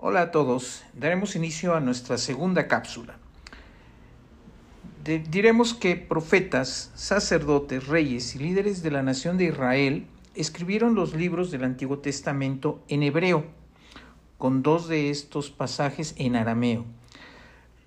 Hola 0.00 0.20
a 0.22 0.30
todos, 0.30 0.84
daremos 0.94 1.34
inicio 1.34 1.74
a 1.74 1.80
nuestra 1.80 2.18
segunda 2.18 2.68
cápsula. 2.68 3.18
Diremos 5.02 5.74
que 5.74 5.96
profetas, 5.96 6.92
sacerdotes, 6.94 7.88
reyes 7.88 8.36
y 8.36 8.38
líderes 8.38 8.84
de 8.84 8.92
la 8.92 9.02
nación 9.02 9.38
de 9.38 9.46
Israel 9.46 10.06
escribieron 10.36 10.94
los 10.94 11.16
libros 11.16 11.50
del 11.50 11.64
Antiguo 11.64 11.98
Testamento 11.98 12.80
en 12.86 13.02
hebreo, 13.02 13.46
con 14.38 14.62
dos 14.62 14.86
de 14.86 15.10
estos 15.10 15.50
pasajes 15.50 16.14
en 16.16 16.36
arameo. 16.36 16.84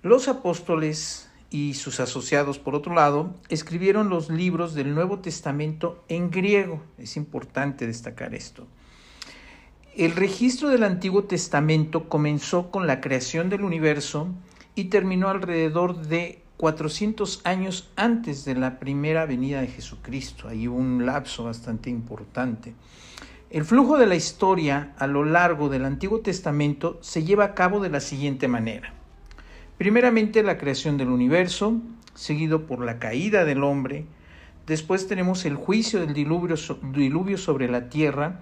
Los 0.02 0.28
apóstoles 0.28 1.30
y 1.48 1.72
sus 1.72 1.98
asociados, 1.98 2.58
por 2.58 2.74
otro 2.74 2.94
lado, 2.94 3.34
escribieron 3.48 4.10
los 4.10 4.28
libros 4.28 4.74
del 4.74 4.94
Nuevo 4.94 5.20
Testamento 5.20 6.04
en 6.08 6.30
griego. 6.30 6.82
Es 6.98 7.16
importante 7.16 7.86
destacar 7.86 8.34
esto. 8.34 8.66
El 9.94 10.12
registro 10.12 10.70
del 10.70 10.84
Antiguo 10.84 11.24
Testamento 11.24 12.08
comenzó 12.08 12.70
con 12.70 12.86
la 12.86 13.02
creación 13.02 13.50
del 13.50 13.60
universo 13.62 14.28
y 14.74 14.84
terminó 14.84 15.28
alrededor 15.28 16.06
de 16.06 16.40
400 16.56 17.42
años 17.44 17.90
antes 17.94 18.46
de 18.46 18.54
la 18.54 18.78
primera 18.78 19.26
venida 19.26 19.60
de 19.60 19.66
Jesucristo. 19.66 20.48
Hay 20.48 20.66
un 20.66 21.04
lapso 21.04 21.44
bastante 21.44 21.90
importante. 21.90 22.72
El 23.50 23.66
flujo 23.66 23.98
de 23.98 24.06
la 24.06 24.14
historia 24.14 24.94
a 24.96 25.06
lo 25.06 25.26
largo 25.26 25.68
del 25.68 25.84
Antiguo 25.84 26.20
Testamento 26.20 26.96
se 27.02 27.24
lleva 27.24 27.44
a 27.44 27.54
cabo 27.54 27.78
de 27.78 27.90
la 27.90 28.00
siguiente 28.00 28.48
manera. 28.48 28.94
Primeramente 29.76 30.42
la 30.42 30.56
creación 30.56 30.96
del 30.96 31.08
universo, 31.08 31.74
seguido 32.14 32.66
por 32.66 32.82
la 32.82 32.98
caída 32.98 33.44
del 33.44 33.62
hombre. 33.62 34.06
Después 34.66 35.06
tenemos 35.06 35.44
el 35.44 35.56
juicio 35.56 36.00
del 36.00 36.14
diluvio, 36.14 36.56
diluvio 36.94 37.36
sobre 37.36 37.68
la 37.68 37.90
tierra, 37.90 38.40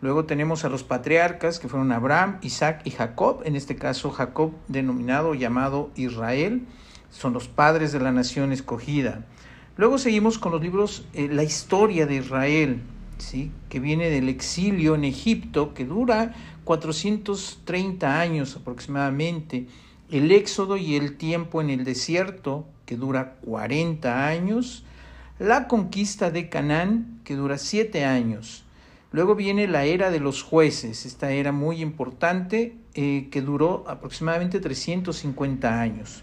Luego 0.00 0.26
tenemos 0.26 0.64
a 0.64 0.68
los 0.68 0.84
patriarcas 0.84 1.58
que 1.58 1.68
fueron 1.68 1.90
Abraham, 1.90 2.38
Isaac 2.42 2.82
y 2.84 2.90
Jacob, 2.90 3.42
en 3.44 3.56
este 3.56 3.74
caso 3.74 4.10
Jacob 4.10 4.52
denominado 4.68 5.34
llamado 5.34 5.90
Israel, 5.96 6.66
son 7.10 7.32
los 7.32 7.48
padres 7.48 7.90
de 7.92 7.98
la 7.98 8.12
nación 8.12 8.52
escogida. 8.52 9.24
Luego 9.76 9.98
seguimos 9.98 10.38
con 10.38 10.52
los 10.52 10.62
libros 10.62 11.06
eh, 11.14 11.28
La 11.28 11.42
historia 11.42 12.06
de 12.06 12.16
Israel, 12.16 12.82
¿sí? 13.18 13.50
que 13.68 13.80
viene 13.80 14.08
del 14.08 14.28
exilio 14.28 14.94
en 14.94 15.04
Egipto, 15.04 15.74
que 15.74 15.84
dura 15.84 16.32
430 16.62 18.20
años 18.20 18.56
aproximadamente, 18.56 19.66
el 20.10 20.30
éxodo 20.30 20.76
y 20.76 20.94
el 20.94 21.16
tiempo 21.16 21.60
en 21.60 21.70
el 21.70 21.84
desierto, 21.84 22.66
que 22.86 22.96
dura 22.96 23.34
40 23.44 24.26
años, 24.26 24.84
la 25.38 25.66
conquista 25.68 26.30
de 26.30 26.48
Canaán, 26.48 27.20
que 27.24 27.36
dura 27.36 27.58
7 27.58 28.04
años, 28.04 28.64
Luego 29.10 29.34
viene 29.34 29.66
la 29.68 29.84
era 29.84 30.10
de 30.10 30.20
los 30.20 30.42
jueces, 30.42 31.06
esta 31.06 31.30
era 31.30 31.50
muy 31.50 31.80
importante 31.80 32.76
eh, 32.94 33.28
que 33.30 33.40
duró 33.40 33.84
aproximadamente 33.88 34.60
350 34.60 35.80
años. 35.80 36.22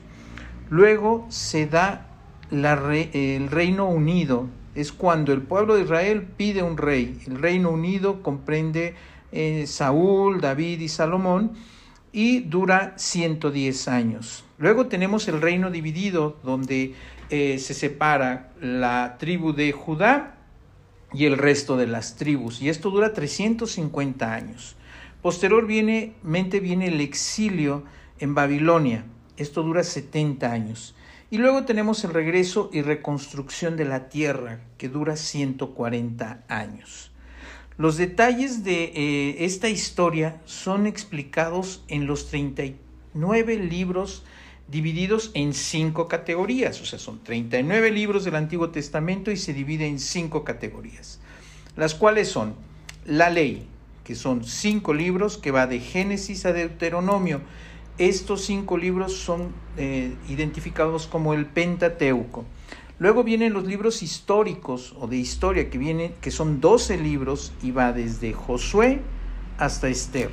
Luego 0.69 1.25
se 1.29 1.65
da 1.65 2.07
el 2.51 3.49
Reino 3.49 3.89
Unido, 3.89 4.47
es 4.75 4.91
cuando 4.91 5.33
el 5.33 5.41
pueblo 5.41 5.75
de 5.75 5.83
Israel 5.83 6.27
pide 6.37 6.61
un 6.61 6.77
rey. 6.77 7.19
El 7.25 7.41
Reino 7.41 7.71
Unido 7.71 8.21
comprende 8.21 8.93
eh, 9.31 9.65
Saúl, 9.65 10.39
David 10.39 10.81
y 10.81 10.87
Salomón 10.87 11.53
y 12.11 12.41
dura 12.41 12.93
110 12.97 13.87
años. 13.87 14.45
Luego 14.57 14.85
tenemos 14.85 15.27
el 15.27 15.41
reino 15.41 15.71
dividido, 15.71 16.37
donde 16.43 16.93
eh, 17.29 17.57
se 17.59 17.73
separa 17.73 18.51
la 18.61 19.17
tribu 19.17 19.53
de 19.53 19.71
Judá 19.71 20.34
y 21.13 21.25
el 21.25 21.37
resto 21.37 21.77
de 21.77 21.87
las 21.87 22.15
tribus. 22.15 22.61
Y 22.61 22.69
esto 22.69 22.89
dura 22.89 23.13
350 23.13 24.33
años. 24.33 24.75
Posteriormente 25.21 26.59
viene 26.59 26.87
el 26.87 27.01
exilio 27.01 27.83
en 28.19 28.35
Babilonia. 28.35 29.05
Esto 29.37 29.63
dura 29.63 29.83
70 29.83 30.51
años. 30.51 30.95
Y 31.31 31.37
luego 31.37 31.65
tenemos 31.65 32.03
el 32.03 32.13
regreso 32.13 32.69
y 32.71 32.81
reconstrucción 32.81 33.75
de 33.77 33.85
la 33.85 34.09
tierra, 34.09 34.59
que 34.77 34.89
dura 34.89 35.15
140 35.15 36.43
años. 36.47 37.11
Los 37.77 37.97
detalles 37.97 38.63
de 38.63 38.93
eh, 38.95 39.43
esta 39.43 39.67
historia 39.67 40.41
son 40.45 40.87
explicados 40.87 41.83
en 41.89 42.07
los 42.07 42.29
39 42.29 43.57
libros 43.57 44.23
divididos 44.67 45.31
en 45.33 45.53
cinco 45.53 46.07
categorías, 46.07 46.81
o 46.81 46.85
sea, 46.85 46.97
son 46.97 47.23
39 47.23 47.91
libros 47.91 48.23
del 48.25 48.35
Antiguo 48.35 48.69
Testamento 48.69 49.31
y 49.31 49.37
se 49.37 49.53
divide 49.53 49.87
en 49.87 49.99
cinco 49.99 50.43
categorías, 50.43 51.19
las 51.75 51.93
cuales 51.93 52.29
son 52.29 52.55
la 53.05 53.29
ley, 53.29 53.67
que 54.03 54.15
son 54.15 54.43
cinco 54.43 54.93
libros 54.93 55.37
que 55.37 55.51
va 55.51 55.67
de 55.67 55.79
Génesis 55.79 56.45
a 56.45 56.53
Deuteronomio. 56.53 57.41
Estos 57.97 58.41
cinco 58.45 58.77
libros 58.77 59.13
son 59.13 59.53
eh, 59.77 60.13
identificados 60.29 61.07
como 61.07 61.33
el 61.33 61.45
Pentateuco. 61.45 62.45
Luego 62.97 63.23
vienen 63.23 63.53
los 63.53 63.65
libros 63.65 64.01
históricos 64.03 64.95
o 64.99 65.07
de 65.07 65.17
historia 65.17 65.69
que 65.69 65.77
vienen, 65.77 66.13
que 66.21 66.31
son 66.31 66.61
12 66.61 66.97
libros 66.97 67.51
y 67.61 67.71
va 67.71 67.91
desde 67.91 68.33
Josué 68.33 69.01
hasta 69.57 69.89
Esther. 69.89 70.29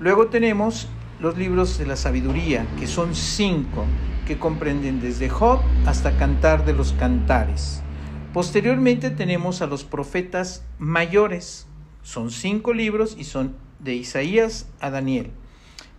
Luego 0.00 0.28
tenemos 0.28 0.88
los 1.22 1.38
libros 1.38 1.78
de 1.78 1.86
la 1.86 1.94
sabiduría, 1.94 2.66
que 2.80 2.88
son 2.88 3.14
cinco, 3.14 3.84
que 4.26 4.40
comprenden 4.40 5.00
desde 5.00 5.28
Job 5.28 5.60
hasta 5.86 6.16
Cantar 6.16 6.64
de 6.64 6.72
los 6.72 6.94
Cantares. 6.94 7.80
Posteriormente 8.34 9.08
tenemos 9.10 9.62
a 9.62 9.68
los 9.68 9.84
profetas 9.84 10.64
mayores, 10.80 11.68
son 12.02 12.32
cinco 12.32 12.74
libros 12.74 13.14
y 13.16 13.22
son 13.22 13.54
de 13.78 13.94
Isaías 13.94 14.68
a 14.80 14.90
Daniel. 14.90 15.30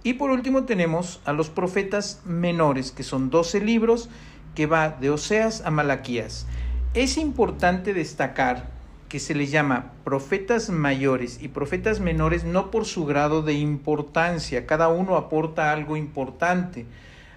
Y 0.03 0.15
por 0.15 0.29
último 0.29 0.65
tenemos 0.65 1.21
a 1.23 1.31
los 1.31 1.49
profetas 1.49 2.21
menores, 2.25 2.91
que 2.91 3.03
son 3.03 3.29
doce 3.29 3.61
libros, 3.61 4.09
que 4.55 4.65
va 4.65 4.89
de 4.89 5.09
Oseas 5.09 5.61
a 5.61 5.71
Malaquías. 5.71 6.47
Es 6.93 7.17
importante 7.17 7.93
destacar 7.93 8.72
que 9.13 9.19
se 9.19 9.35
les 9.35 9.51
llama 9.51 9.91
profetas 10.03 10.71
mayores 10.71 11.37
y 11.39 11.49
profetas 11.49 11.99
menores 11.99 12.45
no 12.45 12.71
por 12.71 12.85
su 12.85 13.05
grado 13.05 13.43
de 13.43 13.53
importancia, 13.53 14.65
cada 14.65 14.87
uno 14.87 15.17
aporta 15.17 15.71
algo 15.71 15.97
importante 15.97 16.87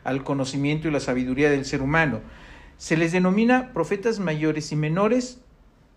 al 0.03 0.25
conocimiento 0.25 0.89
y 0.89 0.91
la 0.91 1.01
sabiduría 1.01 1.51
del 1.51 1.67
ser 1.67 1.83
humano. 1.83 2.21
Se 2.79 2.97
les 2.97 3.13
denomina 3.13 3.75
profetas 3.75 4.21
mayores 4.21 4.73
y 4.73 4.77
menores 4.77 5.39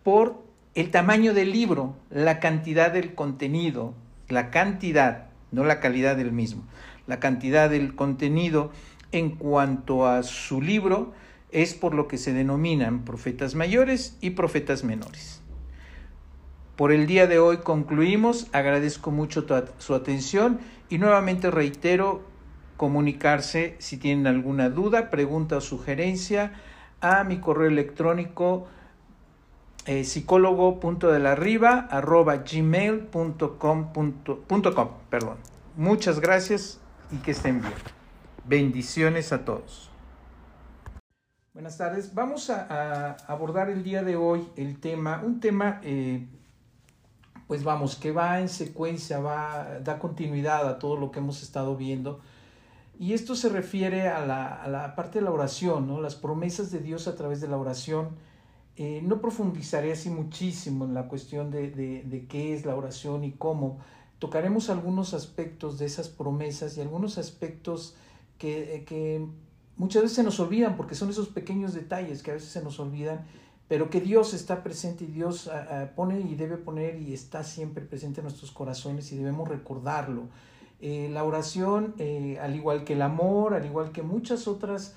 por 0.04 0.44
el 0.76 0.92
tamaño 0.92 1.34
del 1.34 1.54
libro, 1.54 1.96
la 2.10 2.42
cantidad 2.42 2.92
del 2.92 3.16
contenido, 3.16 3.94
la 4.28 4.52
cantidad, 4.52 5.28
no 5.54 5.64
la 5.64 5.80
calidad 5.80 6.18
del 6.18 6.34
mismo, 6.34 6.66
la 7.08 7.22
cantidad 7.22 7.70
del 7.70 7.96
contenido 7.96 8.74
en 9.14 9.30
cuanto 9.30 10.06
a 10.06 10.24
su 10.24 10.62
libro 10.62 11.14
es 11.54 11.74
por 11.74 11.94
lo 11.94 12.10
que 12.10 12.18
se 12.18 12.34
denominan 12.34 13.06
profetas 13.06 13.56
mayores 13.56 14.18
y 14.20 14.32
profetas 14.32 14.84
menores. 14.84 15.40
Por 16.80 16.94
el 16.94 17.08
día 17.08 17.28
de 17.28 17.40
hoy 17.40 17.58
concluimos, 17.58 18.48
agradezco 18.54 19.12
mucho 19.12 19.46
su 19.80 19.94
atención 19.94 20.62
y 20.88 20.98
nuevamente 20.98 21.52
reitero 21.52 22.24
comunicarse 22.78 23.76
si 23.80 23.98
tienen 23.98 24.28
alguna 24.28 24.70
duda, 24.70 25.10
pregunta 25.10 25.58
o 25.58 25.60
sugerencia 25.60 26.54
a 27.02 27.26
mi 27.26 27.42
correo 27.42 27.68
electrónico 27.68 28.70
eh, 29.86 30.06
perdón. 35.10 35.36
Muchas 35.76 36.22
gracias 36.22 36.80
y 37.12 37.18
que 37.18 37.32
estén 37.32 37.60
bien. 37.60 37.74
Bendiciones 38.46 39.34
a 39.34 39.44
todos. 39.44 39.92
Buenas 41.54 41.78
tardes. 41.78 42.14
Vamos 42.14 42.50
a, 42.50 43.18
abordar 43.28 43.70
el 43.70 43.84
día 43.84 44.02
de 44.02 44.16
hoy 44.16 44.48
el 44.56 44.80
tema, 44.80 45.22
un 45.22 45.42
tema 45.42 45.82
eh, 45.84 46.26
pues 47.50 47.64
vamos, 47.64 47.96
que 47.96 48.12
va 48.12 48.40
en 48.42 48.48
secuencia, 48.48 49.18
va, 49.18 49.80
da 49.84 49.98
continuidad 49.98 50.69
a 50.69 50.78
todo 50.78 50.96
lo 50.98 51.10
que 51.10 51.18
hemos 51.18 51.42
estado 51.42 51.75
viendo. 51.75 52.19
Y 53.00 53.13
esto 53.13 53.36
se 53.36 53.50
refiere 53.50 54.07
a 54.07 54.24
la, 54.24 54.94
parte 54.96 55.18
de 55.18 55.25
la 55.25 55.31
oración, 55.31 55.88
¿no? 55.88 56.00
las 56.00 56.13
promesas 56.13 56.69
de 56.69 56.78
Dios 56.78 57.07
a 57.07 57.16
través 57.16 57.42
de 57.42 57.48
la 57.48 57.57
oración. 57.57 58.10
Eh, 58.75 59.01
no 59.04 59.19
profundizaré 59.19 59.94
así 59.94 60.12
muchísimo 60.12 60.86
en 60.86 60.94
la 60.94 61.07
cuestión 61.07 61.50
de, 61.50 62.28
qué 62.30 62.54
es 62.54 62.68
la 62.68 62.75
oración 62.75 63.24
y 63.24 63.31
cómo. 63.31 63.80
Tocaremos 64.19 64.69
algunos 64.69 65.16
aspectos 65.16 65.80
de 65.80 65.88
esas 65.88 66.07
promesas 66.07 66.78
y 66.78 66.81
algunos 66.81 67.18
aspectos 67.18 67.96
que, 68.38 68.84
que 68.88 69.25
muchas 69.75 70.04
veces 70.04 70.18
se 70.18 70.24
nos 70.24 70.40
olvidan 70.40 70.78
porque 70.78 70.94
son 70.94 71.10
esos 71.10 71.30
pequeños 71.30 71.74
detalles 71.74 72.22
que 72.22 72.30
a 72.30 72.36
veces 72.36 72.50
se 72.51 72.62
nos 72.62 72.80
olvidan 72.80 73.25
pero 73.69 73.89
que 73.89 74.01
Dios 74.01 74.33
está 74.33 74.62
presente 74.62 75.06
y 75.06 75.07
Dios 75.07 75.48
ah, 75.48 75.68
ah, 75.69 75.95
pone 75.95 76.19
y 76.19 76.36
debe 76.36 76.57
poner 76.57 77.01
y 77.01 77.13
está 77.13 77.45
siempre 77.45 77.86
presente 77.86 78.19
en 78.19 78.25
nuestros 78.25 78.51
corazones 78.51 79.10
y 79.13 79.18
debemos 79.18 79.48
recordarlo. 79.48 80.24
Eh, 80.81 81.10
la 81.13 81.24
oración, 81.24 81.94
eh, 82.00 82.38
al 82.42 82.56
igual 82.56 82.83
que 82.83 82.94
el 82.94 83.01
amor, 83.01 83.54
al 83.54 83.66
igual 83.66 83.94
que 83.94 84.04
muchas 84.04 84.48
otras 84.48 84.95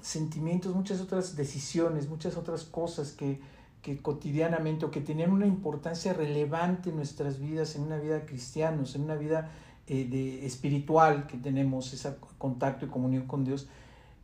sentimientos, 0.00 0.76
muchas 0.76 1.00
otras 1.00 1.34
decisiones, 1.34 2.08
muchas 2.08 2.36
otras 2.36 2.62
cosas 2.62 3.10
que, 3.10 3.40
que 3.84 3.98
cotidianamente 3.98 4.86
o 4.86 4.90
que 4.90 5.00
tienen 5.00 5.30
una 5.30 5.46
importancia 5.46 6.14
relevante 6.14 6.90
en 6.90 6.96
nuestras 6.96 7.38
vidas, 7.38 7.74
en 7.74 7.82
una 7.82 7.98
vida 7.98 8.24
cristianos, 8.24 8.94
en 8.94 9.02
una 9.02 9.14
vida 9.14 9.50
eh, 9.86 10.06
de 10.08 10.46
espiritual 10.46 11.26
que 11.26 11.36
tenemos, 11.36 11.92
ese 11.92 12.16
contacto 12.38 12.86
y 12.86 12.88
comunión 12.88 13.26
con 13.26 13.44
Dios, 13.44 13.68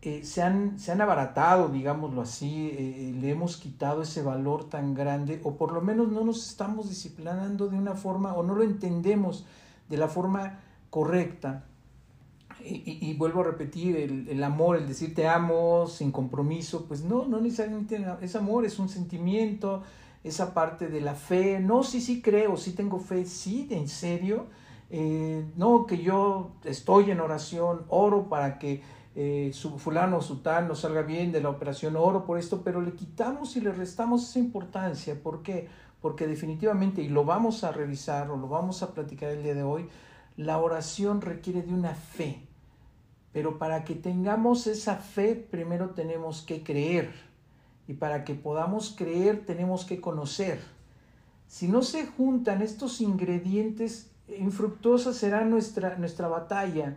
eh, 0.03 0.25
se, 0.25 0.43
han, 0.43 0.79
se 0.79 0.93
han 0.93 1.03
abaratado, 1.03 1.69
digámoslo 1.69 2.23
así, 2.23 2.71
eh, 2.73 3.15
le 3.21 3.31
hemos 3.31 3.59
quitado 3.59 4.03
ese 4.03 4.23
valor 4.23 4.65
tan 4.65 4.95
grande, 4.95 5.41
o 5.45 5.57
por 5.57 5.73
lo 5.73 5.83
menos 5.83 6.09
no 6.09 6.25
nos 6.25 6.49
estamos 6.49 6.89
disciplinando 6.89 7.69
de 7.69 7.77
una 7.77 7.95
forma, 7.95 8.33
o 8.35 8.43
no 8.43 8.55
lo 8.55 8.63
entendemos 8.63 9.45
de 9.91 9.99
la 9.99 10.09
forma 10.09 10.61
correcta. 10.89 11.65
Y, 12.63 13.15
vuelvo 13.15 13.41
a 13.41 13.45
repetir, 13.45 13.97
el, 13.97 14.29
el, 14.29 14.45
amor, 14.45 14.77
el 14.77 14.87
decir 14.87 15.15
te 15.15 15.27
amo 15.27 15.87
sin 15.87 16.13
compromiso, 16.13 16.85
pues 16.85 17.03
no, 17.03 17.25
no 17.25 17.41
necesariamente 17.41 18.05
es 18.21 18.37
amor, 18.37 18.67
es 18.67 18.79
un 18.79 18.91
sentimiento, 18.91 19.83
esa 20.25 20.53
parte 20.53 20.89
de 20.89 21.01
la 21.01 21.15
fe, 21.15 21.59
no, 21.59 21.83
sí, 21.83 22.03
sí 22.03 22.21
creo, 22.21 22.59
sí 22.59 22.73
tengo 22.73 22.99
fe, 22.99 23.25
sí, 23.25 23.67
en 23.71 23.89
serio, 23.89 24.47
eh, 24.91 25.45
no, 25.57 25.87
que 25.87 26.03
yo 26.03 26.53
estoy 26.65 27.11
en 27.11 27.21
oración, 27.21 27.87
oro 27.89 28.29
para 28.29 28.59
que 28.59 28.83
eh, 29.17 29.51
su 29.53 29.79
fulano 29.79 30.19
o 30.19 30.23
sutano 30.23 30.75
salga 30.75 31.03
bien 31.03 31.33
de 31.33 31.41
la 31.41 31.51
operación, 31.51 31.97
oro 31.97 32.25
por 32.25 32.39
esto, 32.39 32.63
pero 32.63 32.81
le 32.81 32.93
quitamos 32.93 33.57
y 33.57 33.61
le 33.61 33.73
restamos 33.73 34.29
esa 34.29 34.39
importancia. 34.39 35.21
¿Por 35.21 35.43
qué? 35.43 35.69
Porque 36.01 36.27
definitivamente, 36.27 37.03
y 37.03 37.09
lo 37.09 37.25
vamos 37.25 37.65
a 37.65 37.73
revisar 37.73 38.31
o 38.31 38.37
lo 38.37 38.49
vamos 38.49 38.83
a 38.83 38.95
platicar 38.95 39.31
el 39.31 39.43
día 39.43 39.55
de 39.55 39.65
hoy, 39.65 39.89
la 40.37 40.59
oración 40.59 41.21
requiere 41.21 41.63
de 41.63 41.75
una 41.75 41.95
fe. 41.95 42.47
Pero 43.33 43.59
para 43.59 43.85
que 43.85 43.95
tengamos 43.95 44.67
esa 44.67 44.97
fe, 44.97 45.35
primero 45.35 45.91
tenemos 45.91 46.43
que 46.43 46.63
creer. 46.63 47.13
Y 47.87 47.95
para 47.95 48.25
que 48.25 48.35
podamos 48.35 48.95
creer, 48.97 49.45
tenemos 49.45 49.85
que 49.85 50.01
conocer. 50.01 50.61
Si 51.47 51.67
no 51.67 51.83
se 51.83 52.07
juntan 52.07 52.63
estos 52.63 53.01
ingredientes, 53.01 54.11
infructuosa 54.29 55.13
será 55.13 55.45
nuestra, 55.45 55.97
nuestra 55.97 56.29
batalla, 56.29 56.97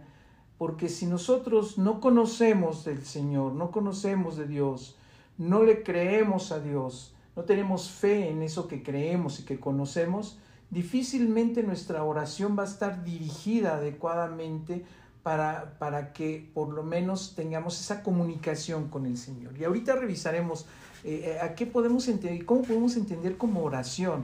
porque 0.63 0.88
si 0.88 1.07
nosotros 1.07 1.77
no 1.77 2.00
conocemos 2.00 2.86
del 2.86 3.06
Señor, 3.06 3.51
no 3.51 3.69
conocemos 3.69 4.38
de 4.38 4.48
Dios, 4.48 4.95
no 5.38 5.62
le 5.62 5.83
creemos 5.83 6.54
a 6.54 6.62
Dios, 6.62 7.13
no 7.36 7.44
tenemos 7.44 7.92
fe 7.92 8.30
en 8.30 8.42
eso 8.42 8.69
que 8.69 8.81
creemos 8.81 9.42
y 9.42 9.44
que 9.44 9.60
conocemos, 9.60 10.39
difícilmente 10.69 11.63
nuestra 11.63 12.06
oración 12.06 12.57
va 12.57 12.63
a 12.63 12.68
estar 12.68 13.04
dirigida 13.04 13.75
adecuadamente 13.75 14.86
para, 15.21 15.77
para 15.80 16.13
que 16.13 16.50
por 16.54 16.69
lo 16.69 16.83
menos 16.83 17.36
tengamos 17.36 17.77
esa 17.81 18.01
comunicación 18.01 18.88
con 18.88 19.06
el 19.06 19.18
Señor. 19.18 19.57
Y 19.57 19.65
ahorita 19.65 19.98
revisaremos 19.98 20.65
eh, 21.04 21.39
a 21.42 21.56
qué 21.56 21.65
podemos 21.65 22.07
entender, 22.07 22.45
cómo 22.45 22.62
podemos 22.62 22.95
entender 22.95 23.36
como 23.36 23.65
oración. 23.65 24.24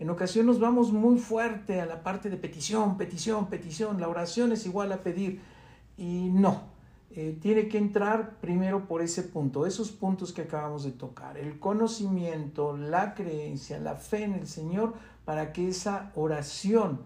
En 0.00 0.10
ocasión 0.10 0.46
nos 0.46 0.58
vamos 0.58 0.90
muy 0.90 1.20
fuerte 1.20 1.80
a 1.80 1.86
la 1.86 2.02
parte 2.02 2.28
de 2.28 2.38
petición, 2.38 2.96
petición, 2.98 3.46
petición. 3.46 4.00
La 4.00 4.08
oración 4.08 4.50
es 4.50 4.66
igual 4.66 4.90
a 4.90 5.04
pedir. 5.04 5.54
Y 5.96 6.30
no, 6.30 6.62
eh, 7.10 7.38
tiene 7.40 7.68
que 7.68 7.78
entrar 7.78 8.36
primero 8.40 8.86
por 8.86 9.00
ese 9.00 9.22
punto, 9.22 9.64
esos 9.64 9.90
puntos 9.90 10.32
que 10.32 10.42
acabamos 10.42 10.84
de 10.84 10.92
tocar. 10.92 11.38
El 11.38 11.58
conocimiento, 11.58 12.76
la 12.76 13.14
creencia, 13.14 13.78
la 13.78 13.94
fe 13.94 14.24
en 14.24 14.34
el 14.34 14.46
Señor 14.46 14.94
para 15.24 15.52
que 15.52 15.68
esa 15.68 16.12
oración 16.14 17.00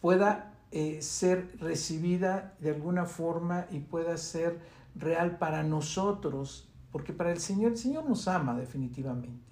pueda 0.00 0.54
eh, 0.70 1.02
ser 1.02 1.56
recibida 1.60 2.54
de 2.60 2.70
alguna 2.70 3.04
forma 3.04 3.66
y 3.70 3.80
pueda 3.80 4.16
ser 4.16 4.58
real 4.94 5.38
para 5.38 5.62
nosotros. 5.62 6.68
Porque 6.90 7.12
para 7.12 7.32
el 7.32 7.40
Señor, 7.40 7.72
el 7.72 7.78
Señor 7.78 8.08
nos 8.08 8.26
ama 8.28 8.56
definitivamente. 8.56 9.44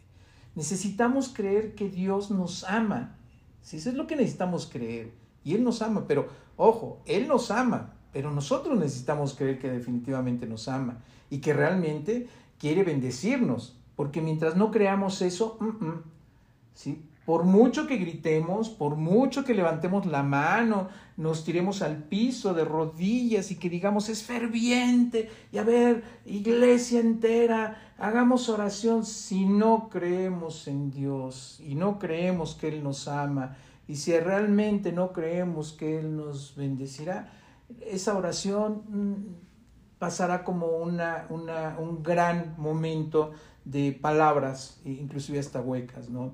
Necesitamos 0.55 1.29
creer 1.29 1.75
que 1.75 1.89
Dios 1.89 2.31
nos 2.31 2.65
ama. 2.65 3.17
Si 3.63 3.77
eso 3.77 3.91
es 3.91 3.97
lo 3.97 4.07
que 4.07 4.17
necesitamos 4.17 4.67
creer. 4.67 5.13
Y 5.45 5.55
Él 5.55 5.65
nos 5.65 5.83
ama, 5.83 6.07
pero 6.07 6.29
ojo, 6.57 7.03
Él 7.05 7.29
nos 7.29 7.51
ama, 7.51 7.95
pero 8.13 8.31
nosotros 8.31 8.79
necesitamos 8.79 9.35
creer 9.35 9.59
que 9.59 9.71
definitivamente 9.71 10.47
nos 10.47 10.69
ama 10.69 10.99
y 11.31 11.39
que 11.39 11.53
realmente 11.53 12.29
quiere 12.59 12.85
bendecirnos. 12.85 13.77
Porque 13.97 14.21
mientras 14.21 14.57
no 14.57 14.71
creamos 14.71 15.23
eso, 15.23 15.57
mm, 15.61 15.85
mm, 15.85 16.03
¿sí? 16.75 17.03
Por 17.25 17.45
mucho 17.45 17.87
que 17.87 17.99
gritemos, 17.99 18.69
por 18.69 18.97
mucho 18.97 19.45
que 19.45 19.55
levantemos 19.55 20.07
la 20.07 20.25
mano, 20.25 20.89
nos 21.17 21.45
tiremos 21.45 21.81
al 21.81 22.03
piso 22.03 22.53
de 22.53 22.65
rodillas 22.65 23.53
y 23.53 23.57
que 23.57 23.71
digamos 23.71 24.09
es 24.09 24.25
ferviente 24.25 25.31
y 25.53 25.59
a 25.59 25.63
ver, 25.63 26.03
iglesia 26.27 26.99
entera, 26.99 27.95
hagamos 27.97 28.49
oración 28.49 29.05
si 29.07 29.47
no 29.47 29.89
creemos 29.89 30.67
en 30.67 30.91
Dios 30.91 31.61
y 31.65 31.77
no 31.77 32.01
creemos 32.01 32.57
que 32.57 32.69
Él 32.69 32.83
nos 32.83 33.07
ama 33.07 33.57
y 33.87 33.97
si 33.97 34.19
realmente 34.19 34.91
no 34.91 35.13
creemos 35.13 35.73
que 35.73 36.01
Él 36.01 36.17
nos 36.17 36.57
bendecirá, 36.57 37.31
esa 37.81 38.17
oración 38.17 38.83
mm, 38.89 39.99
pasará 39.99 40.45
como 40.45 40.67
una, 40.67 41.27
una, 41.31 41.77
un 41.79 42.03
gran 42.03 42.55
momento 42.59 43.33
de 43.65 43.93
palabras, 43.93 44.81
inclusive 44.85 45.39
hasta 45.39 45.61
huecas, 45.61 46.11
¿no? 46.11 46.33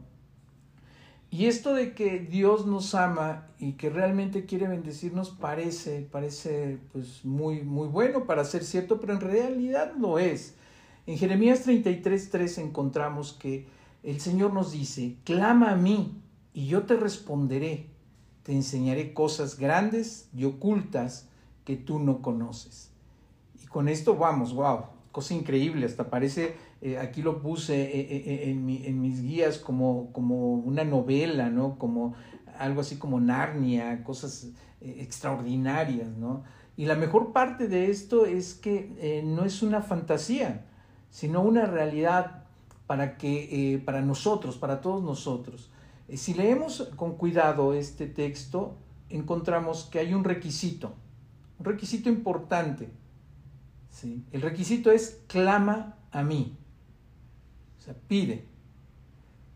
Y 1.30 1.44
esto 1.46 1.74
de 1.74 1.92
que 1.92 2.20
Dios 2.20 2.66
nos 2.66 2.94
ama 2.94 3.48
y 3.58 3.72
que 3.72 3.90
realmente 3.90 4.46
quiere 4.46 4.66
bendecirnos 4.66 5.28
parece, 5.28 6.08
parece 6.10 6.78
pues 6.92 7.24
muy, 7.24 7.62
muy 7.62 7.88
bueno 7.88 8.24
para 8.24 8.44
ser 8.44 8.64
cierto, 8.64 8.98
pero 8.98 9.12
en 9.12 9.20
realidad 9.20 9.92
lo 9.98 10.18
es. 10.18 10.54
En 11.06 11.18
Jeremías 11.18 11.66
33.3 11.66 12.62
encontramos 12.62 13.34
que 13.34 13.66
el 14.02 14.20
Señor 14.20 14.54
nos 14.54 14.72
dice, 14.72 15.16
clama 15.24 15.72
a 15.72 15.76
mí 15.76 16.22
y 16.54 16.66
yo 16.66 16.84
te 16.84 16.96
responderé, 16.96 17.90
te 18.42 18.52
enseñaré 18.52 19.12
cosas 19.12 19.58
grandes 19.58 20.30
y 20.34 20.44
ocultas 20.44 21.27
que 21.68 21.76
tú 21.76 21.98
no 21.98 22.22
conoces. 22.22 22.90
Y 23.62 23.66
con 23.66 23.90
esto 23.90 24.16
vamos, 24.16 24.54
wow, 24.54 24.84
cosa 25.12 25.34
increíble, 25.34 25.84
hasta 25.84 26.08
parece 26.08 26.56
eh, 26.80 26.96
aquí 26.96 27.20
lo 27.20 27.42
puse 27.42 27.74
eh, 27.82 28.06
eh, 28.08 28.50
en, 28.50 28.66
en, 28.70 29.02
mis 29.02 29.20
guías 29.20 29.58
como, 29.58 30.10
como 30.14 30.54
una 30.54 30.84
novela, 30.84 31.50
¿no? 31.50 31.78
Como 31.78 32.14
algo 32.58 32.80
así 32.80 32.96
como 32.96 33.20
Narnia, 33.20 34.02
cosas 34.02 34.48
extraordinarias, 34.80 36.08
¿no? 36.16 36.42
Y 36.74 36.86
la 36.86 36.94
mejor 36.94 37.32
parte 37.34 37.68
de 37.68 37.90
esto 37.90 38.24
es 38.24 38.54
que 38.54 39.22
no 39.26 39.44
es 39.44 39.62
una 39.62 39.82
fantasía, 39.82 40.64
sino 41.10 41.42
una 41.42 41.66
realidad 41.66 42.44
para, 42.86 43.18
que, 43.18 43.82
para 43.84 44.00
nosotros, 44.00 44.56
para 44.56 44.80
todos 44.80 45.02
nosotros. 45.02 45.70
si 46.14 46.32
leemos 46.32 46.90
con 46.96 47.16
cuidado 47.16 47.74
este 47.74 48.06
texto, 48.06 48.78
encontramos 49.10 49.84
que 49.90 49.98
hay 49.98 50.14
un 50.14 50.24
requisito, 50.24 50.94
un 51.58 51.64
requisito 51.64 52.08
importante. 52.08 52.88
¿sí? 53.90 54.24
El 54.32 54.42
requisito 54.42 54.90
es 54.90 55.20
clama 55.26 55.96
a 56.10 56.22
mí 56.22 56.58
pide. 57.94 58.44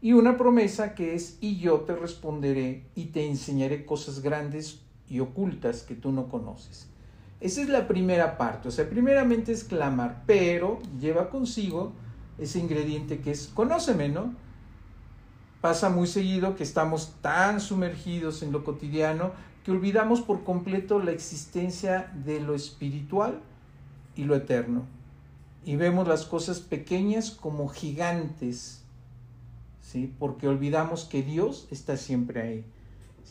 Y 0.00 0.12
una 0.14 0.36
promesa 0.36 0.94
que 0.94 1.14
es, 1.14 1.38
y 1.40 1.58
yo 1.58 1.80
te 1.80 1.94
responderé 1.94 2.86
y 2.94 3.06
te 3.06 3.26
enseñaré 3.26 3.84
cosas 3.84 4.20
grandes 4.20 4.80
y 5.08 5.20
ocultas 5.20 5.82
que 5.82 5.94
tú 5.94 6.10
no 6.10 6.28
conoces. 6.28 6.88
Esa 7.40 7.62
es 7.62 7.68
la 7.68 7.88
primera 7.88 8.38
parte, 8.38 8.68
o 8.68 8.70
sea, 8.70 8.88
primeramente 8.88 9.52
es 9.52 9.64
clamar, 9.64 10.22
pero 10.26 10.78
lleva 11.00 11.28
consigo 11.28 11.92
ese 12.38 12.60
ingrediente 12.60 13.20
que 13.20 13.32
es, 13.32 13.48
conóceme, 13.48 14.08
¿no? 14.08 14.34
Pasa 15.60 15.90
muy 15.90 16.06
seguido 16.06 16.56
que 16.56 16.62
estamos 16.62 17.14
tan 17.20 17.60
sumergidos 17.60 18.42
en 18.42 18.52
lo 18.52 18.64
cotidiano 18.64 19.32
que 19.64 19.70
olvidamos 19.70 20.20
por 20.20 20.44
completo 20.44 20.98
la 20.98 21.12
existencia 21.12 22.12
de 22.24 22.40
lo 22.40 22.54
espiritual 22.54 23.40
y 24.16 24.24
lo 24.24 24.34
eterno 24.34 24.86
y 25.64 25.76
vemos 25.76 26.08
las 26.08 26.24
cosas 26.24 26.60
pequeñas 26.60 27.30
como 27.30 27.68
gigantes, 27.68 28.82
¿sí? 29.80 30.12
porque 30.18 30.48
olvidamos 30.48 31.04
que 31.04 31.22
Dios 31.22 31.68
está 31.70 31.96
siempre 31.96 32.42
ahí. 32.42 32.64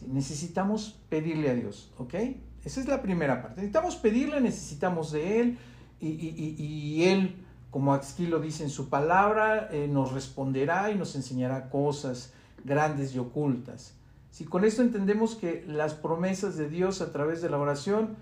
Necesitamos 0.08 0.98
pedirle 1.10 1.50
a 1.52 1.54
Dios, 1.54 1.92
¿ok? 1.98 2.16
Esa 2.64 2.80
es 2.80 2.88
la 2.88 3.02
primera 3.02 3.42
parte. 3.42 3.58
Necesitamos 3.58 3.98
pedirle, 3.98 4.42
necesitamos 4.42 5.12
de 5.12 5.42
Él 5.42 5.58
y, 6.00 6.08
y, 6.08 7.04
Él, 7.04 7.36
como 7.70 7.94
aquí 7.94 8.26
lo 8.26 8.40
dice 8.40 8.64
en 8.64 8.70
su 8.72 8.90
palabra, 8.90 9.70
eh, 9.72 9.88
nos 9.88 10.12
responderá 10.12 10.90
y 10.90 10.96
nos 10.96 11.16
enseñará 11.16 11.70
cosas 11.70 12.34
grandes 12.64 13.14
y 13.14 13.20
ocultas. 13.20 13.94
Si 14.32 14.46
con 14.46 14.64
esto 14.64 14.82
entendemos 14.82 15.36
que 15.36 15.64
las 15.68 15.94
promesas 15.94 16.56
de 16.58 16.70
Dios 16.70 17.02
a 17.02 17.12
través 17.12 17.42
de 17.42 17.50
la 17.50 17.60
oración 17.60 18.16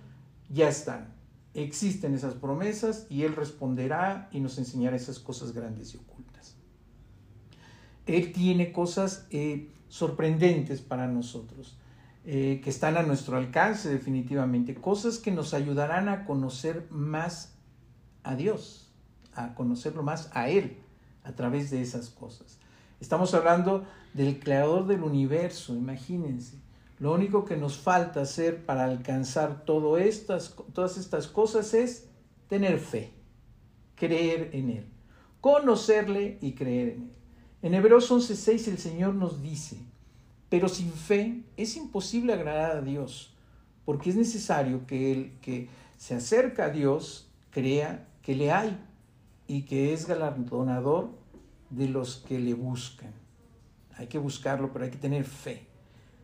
ya 0.50 0.68
están, 0.68 1.14
existen 1.54 2.16
esas 2.16 2.34
promesas 2.34 3.06
y 3.10 3.24
Él 3.24 3.36
responderá 3.36 4.28
y 4.32 4.40
nos 4.40 4.58
enseñará 4.58 4.96
esas 4.96 5.20
cosas 5.20 5.54
grandes 5.54 5.94
y 5.94 5.98
ocultas. 5.98 6.56
Él 8.08 8.34
tiene 8.34 8.72
cosas 8.72 9.28
eh, 9.30 9.72
sorprendentes 9.88 10.82
para 10.82 11.08
nosotros, 11.08 11.78
eh, 12.26 12.60
que 12.64 12.72
están 12.72 12.98
a 12.98 13.04
nuestro 13.04 13.38
alcance 13.38 13.88
definitivamente, 13.88 14.74
cosas 14.74 15.20
que 15.20 15.32
nos 15.32 15.54
ayudarán 15.54 16.10
a 16.10 16.26
conocer 16.26 16.88
más 16.90 17.56
a 18.24 18.36
Dios, 18.36 18.92
a 19.34 19.54
conocerlo 19.54 20.02
más 20.02 20.32
a 20.34 20.50
Él 20.50 20.78
a 21.24 21.34
través 21.34 21.70
de 21.70 21.82
esas 21.84 22.10
cosas. 22.10 22.58
Estamos 23.00 23.34
hablando 23.36 23.86
del 24.14 24.40
creador 24.40 24.88
del 24.88 25.04
universo, 25.04 25.76
imagínense. 25.76 26.58
Lo 27.00 27.14
único 27.14 27.46
que 27.46 27.56
nos 27.56 27.78
falta 27.78 28.22
hacer 28.22 28.66
para 28.66 28.84
alcanzar 28.84 29.64
todo 29.64 29.98
estas, 29.98 30.56
todas 30.74 30.98
estas 30.98 31.28
cosas 31.28 31.74
es 31.74 32.10
tener 32.48 32.80
fe, 32.80 33.14
creer 33.96 34.50
en 34.54 34.70
Él, 34.70 34.86
conocerle 35.40 36.38
y 36.42 36.54
creer 36.54 36.90
en 36.90 37.02
Él. 37.04 37.12
En 37.62 37.74
Hebreos 37.74 38.12
11:6 38.12 38.68
el 38.68 38.78
Señor 38.78 39.16
nos 39.16 39.42
dice, 39.42 39.78
pero 40.50 40.68
sin 40.68 40.92
fe 40.92 41.44
es 41.58 41.76
imposible 41.78 42.34
agradar 42.34 42.78
a 42.78 42.82
Dios, 42.82 43.34
porque 43.86 44.10
es 44.10 44.16
necesario 44.16 44.86
que 44.88 45.12
el 45.12 45.40
que 45.42 45.70
se 45.98 46.16
acerca 46.16 46.66
a 46.66 46.70
Dios 46.70 47.30
crea 47.52 48.08
que 48.22 48.36
le 48.36 48.52
hay 48.52 48.78
y 49.48 49.64
que 49.64 49.94
es 49.94 50.06
galardonador 50.08 51.10
de 51.70 51.88
los 51.88 52.18
que 52.18 52.40
le 52.40 52.54
buscan. 52.54 53.14
Hay 54.00 54.08
que 54.08 54.18
buscarlo, 54.18 54.72
pero 54.72 54.86
hay 54.86 54.92
que 54.92 54.98
tener 54.98 55.26
fe. 55.26 55.68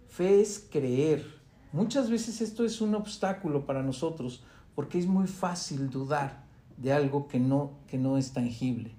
Fe 0.07 0.39
es 0.39 0.65
creer. 0.71 1.25
Muchas 1.73 2.09
veces 2.09 2.39
esto 2.39 2.63
es 2.63 2.79
un 2.79 2.95
obstáculo 2.95 3.65
para 3.65 3.83
nosotros 3.83 4.45
porque 4.75 4.97
es 4.97 5.07
muy 5.07 5.27
fácil 5.27 5.89
dudar 5.89 6.45
de 6.77 6.93
algo 6.93 7.27
que 7.27 7.37
no, 7.37 7.73
que 7.87 7.97
no 7.97 8.17
es 8.17 8.31
tangible, 8.31 8.95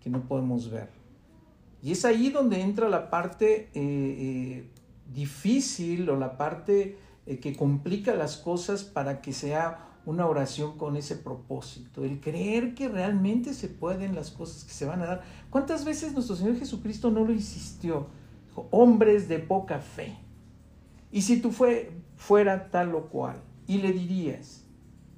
que 0.00 0.08
no 0.08 0.22
podemos 0.28 0.70
ver. 0.70 0.88
Y 1.82 1.90
es 1.90 2.04
ahí 2.04 2.30
donde 2.30 2.60
entra 2.60 2.88
la 2.88 3.10
parte 3.10 3.62
eh, 3.64 3.70
eh, 3.74 4.70
difícil 5.12 6.08
o 6.08 6.16
la 6.16 6.38
parte 6.38 6.96
eh, 7.26 7.40
que 7.40 7.56
complica 7.56 8.14
las 8.14 8.36
cosas 8.36 8.84
para 8.84 9.20
que 9.20 9.32
sea 9.32 9.88
una 10.04 10.26
oración 10.26 10.76
con 10.76 10.96
ese 10.96 11.16
propósito, 11.16 12.04
el 12.04 12.20
creer 12.20 12.74
que 12.74 12.88
realmente 12.88 13.54
se 13.54 13.68
pueden 13.68 14.14
las 14.14 14.30
cosas 14.30 14.64
que 14.64 14.72
se 14.72 14.84
van 14.84 15.02
a 15.02 15.06
dar. 15.06 15.22
¿Cuántas 15.50 15.84
veces 15.84 16.12
nuestro 16.12 16.34
Señor 16.34 16.58
Jesucristo 16.58 17.10
no 17.10 17.24
lo 17.24 17.32
insistió? 17.32 18.08
Hombres 18.70 19.28
de 19.28 19.38
poca 19.38 19.78
fe. 19.78 20.16
Y 21.12 21.22
si 21.22 21.40
tú 21.40 21.52
fue, 21.52 21.92
fuera 22.16 22.70
tal 22.70 22.94
o 22.94 23.08
cual, 23.08 23.36
y 23.66 23.78
le 23.78 23.92
dirías, 23.92 24.64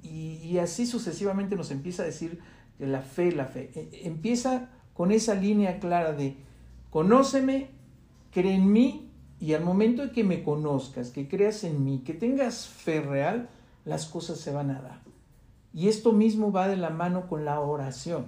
y, 0.03 0.39
y 0.43 0.59
así 0.59 0.85
sucesivamente 0.85 1.55
nos 1.55 1.71
empieza 1.71 2.03
a 2.03 2.05
decir 2.05 2.39
que 2.77 2.85
la 2.85 3.01
fe, 3.01 3.31
la 3.31 3.45
fe, 3.45 3.71
e, 3.73 4.07
empieza 4.07 4.69
con 4.93 5.11
esa 5.11 5.33
línea 5.33 5.79
clara 5.79 6.13
de, 6.13 6.37
conóceme, 6.91 7.69
cree 8.31 8.55
en 8.55 8.71
mí, 8.71 9.09
y 9.39 9.53
al 9.53 9.63
momento 9.63 10.03
de 10.03 10.11
que 10.11 10.23
me 10.23 10.43
conozcas, 10.43 11.09
que 11.09 11.27
creas 11.27 11.63
en 11.63 11.83
mí, 11.83 12.03
que 12.05 12.13
tengas 12.13 12.67
fe 12.67 13.01
real, 13.01 13.49
las 13.85 14.07
cosas 14.07 14.39
se 14.39 14.51
van 14.51 14.71
a 14.71 14.81
dar. 14.81 15.01
Y 15.73 15.87
esto 15.87 16.11
mismo 16.11 16.51
va 16.51 16.67
de 16.67 16.77
la 16.77 16.89
mano 16.89 17.27
con 17.27 17.45
la 17.45 17.59
oración. 17.59 18.25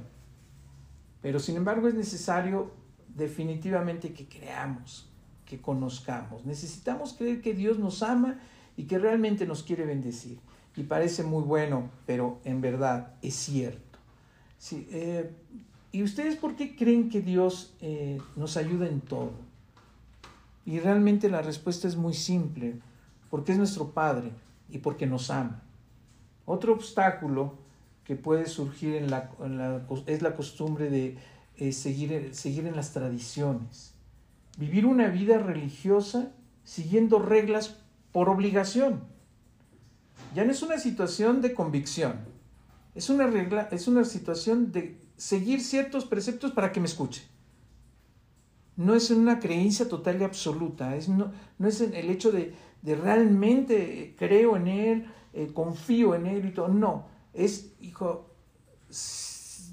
Pero 1.22 1.40
sin 1.40 1.58
embargo 1.58 1.88
es 1.88 1.96
necesario 1.96 2.72
definitivamente 3.16 4.14
que 4.14 4.28
creamos, 4.28 5.10
que 5.46 5.60
conozcamos. 5.60 6.46
Necesitamos 6.46 7.14
creer 7.14 7.42
que 7.42 7.54
Dios 7.54 7.80
nos 7.80 8.04
ama 8.04 8.40
y 8.76 8.84
que 8.84 9.00
realmente 9.00 9.46
nos 9.46 9.64
quiere 9.64 9.86
bendecir. 9.86 10.40
Y 10.76 10.84
parece 10.84 11.24
muy 11.24 11.42
bueno, 11.42 11.90
pero 12.06 12.40
en 12.44 12.62
verdad 12.62 13.14
es 13.24 13.34
cierto. 13.34 13.98
Sí, 14.60 14.88
eh, 14.92 15.32
¿Y 15.92 16.04
ustedes 16.04 16.36
por 16.36 16.56
qué 16.56 16.76
creen 16.76 17.10
que 17.10 17.22
Dios 17.22 17.74
eh, 17.82 18.20
nos 18.36 18.58
ayuda 18.58 18.88
en 18.88 19.02
todo? 19.02 19.32
Y 20.66 20.80
realmente 20.80 21.30
la 21.30 21.42
respuesta 21.42 21.88
es 21.88 21.96
muy 21.96 22.14
simple, 22.14 22.76
porque 23.30 23.54
es 23.54 23.58
nuestro 23.58 23.92
Padre 23.92 24.32
y 24.70 24.80
porque 24.80 25.08
nos 25.08 25.30
ama. 25.30 25.64
Otro 26.46 26.74
obstáculo 26.74 27.58
que 28.04 28.16
puede 28.16 28.46
surgir 28.46 28.96
en 28.96 29.12
la, 29.12 29.32
es 30.06 30.22
la 30.22 30.36
costumbre 30.36 30.90
de 30.90 31.18
eh, 31.58 31.72
seguir, 31.74 32.34
seguir 32.34 32.66
en 32.66 32.76
las 32.76 32.94
tradiciones. 32.94 33.94
Vivir 34.58 34.86
una 34.86 35.08
vida 35.08 35.38
religiosa 35.38 36.32
siguiendo 36.64 37.20
reglas 37.20 37.78
por 38.12 38.30
obligación. 38.30 39.04
Ya 40.36 40.46
no 40.46 40.52
es 40.52 40.62
una 40.62 40.80
situación 40.80 41.42
de 41.42 41.54
convicción, 41.54 42.20
es 42.96 43.10
una, 43.10 43.28
regla, 43.28 43.70
es 43.72 43.88
una 43.88 44.04
situación 44.04 44.72
de 44.72 45.00
seguir 45.18 45.62
ciertos 45.62 46.06
preceptos 46.06 46.52
para 46.52 46.72
que 46.72 46.80
me 46.80 46.88
escuche. 46.88 47.24
No 48.78 48.96
es 48.96 49.10
una 49.12 49.40
creencia 49.40 49.90
total 49.90 50.22
y 50.22 50.24
absoluta, 50.24 50.96
es, 50.96 51.10
no, 51.10 51.32
no 51.58 51.68
es 51.68 51.82
el 51.82 52.10
hecho 52.10 52.32
de, 52.32 52.54
de 52.82 52.96
realmente 52.96 54.16
creo 54.18 54.56
en 54.56 54.68
Él, 54.68 55.06
eh, 55.34 55.52
confío 55.54 56.16
en 56.16 56.28
Él 56.28 56.46
y 56.46 56.54
todo. 56.54 56.70
No, 56.70 57.06
es, 57.34 57.74
hijo, 57.82 58.32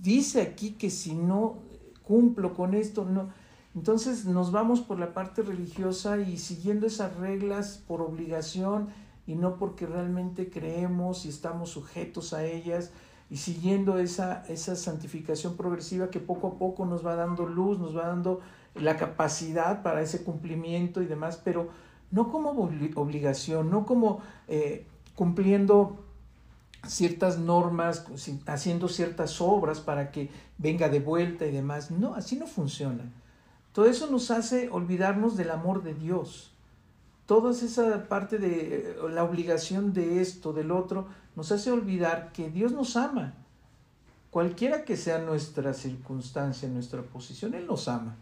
dice 0.03 0.43
aquí 0.43 0.73
que 0.73 0.91
si 0.91 1.15
no 1.15 1.59
cumplo 2.03 2.55
con 2.55 2.75
esto, 2.75 3.05
no. 3.05 3.31
Entonces 3.75 4.25
nos 4.25 4.53
vamos 4.53 4.81
por 4.81 4.99
la 4.99 5.15
parte 5.15 5.43
religiosa 5.43 6.19
y 6.19 6.39
siguiendo 6.39 6.87
esas 6.87 7.17
reglas 7.17 7.83
por 7.89 8.03
obligación 8.03 8.89
y 9.27 9.35
no 9.35 9.57
porque 9.57 9.87
realmente 9.87 10.49
creemos 10.49 11.27
y 11.27 11.29
estamos 11.29 11.71
sujetos 11.71 12.35
a 12.35 12.45
ellas 12.45 12.93
y 13.31 13.39
siguiendo 13.39 13.99
esa, 13.99 14.45
esa 14.49 14.77
santificación 14.77 15.57
progresiva 15.57 16.11
que 16.11 16.21
poco 16.21 16.49
a 16.49 16.59
poco 16.59 16.87
nos 16.87 17.05
va 17.05 17.17
dando 17.17 17.47
luz, 17.47 17.79
nos 17.79 17.97
va 17.97 18.07
dando 18.07 18.41
la 18.75 18.97
capacidad 18.97 19.83
para 19.83 20.03
ese 20.03 20.25
cumplimiento 20.25 21.03
y 21.03 21.07
demás, 21.07 21.41
pero 21.43 21.71
no 22.11 22.31
como 22.31 22.51
obligación, 22.51 23.71
no 23.71 23.87
como 23.87 24.21
eh, 24.49 24.87
cumpliendo 25.15 26.05
ciertas 26.87 27.39
normas, 27.39 28.07
haciendo 28.47 28.89
ciertas 28.89 29.41
obras 29.41 29.81
para 29.81 30.11
que 30.11 30.31
venga 30.59 30.89
de 30.89 31.01
vuelta 31.01 31.47
y 31.47 31.53
demás. 31.53 31.91
No, 31.91 32.15
así 32.15 32.37
no 32.37 32.47
funciona. 32.47 33.05
Todo 33.73 33.87
eso 33.87 34.09
nos 34.11 34.31
hace 34.31 34.69
olvidarnos 34.71 35.37
del 35.37 35.51
amor 35.51 35.83
de 35.83 35.95
Dios. 35.95 36.53
Toda 37.27 37.53
esa 37.53 38.07
parte 38.07 38.39
de 38.39 38.91
eh, 38.91 38.97
la 39.11 39.25
obligación 39.25 39.93
de 39.93 40.21
esto, 40.21 40.53
del 40.53 40.71
otro, 40.71 41.09
nos 41.37 41.51
hace 41.53 41.73
olvidar 41.73 42.33
que 42.33 42.51
Dios 42.51 42.73
nos 42.73 42.97
ama. 42.97 43.35
Cualquiera 44.31 44.85
que 44.85 44.97
sea 44.97 45.19
nuestra 45.19 45.75
circunstancia, 45.75 46.69
nuestra 46.69 47.03
posición, 47.03 47.55
Él 47.55 47.67
nos 47.67 47.89
ama. 47.89 48.17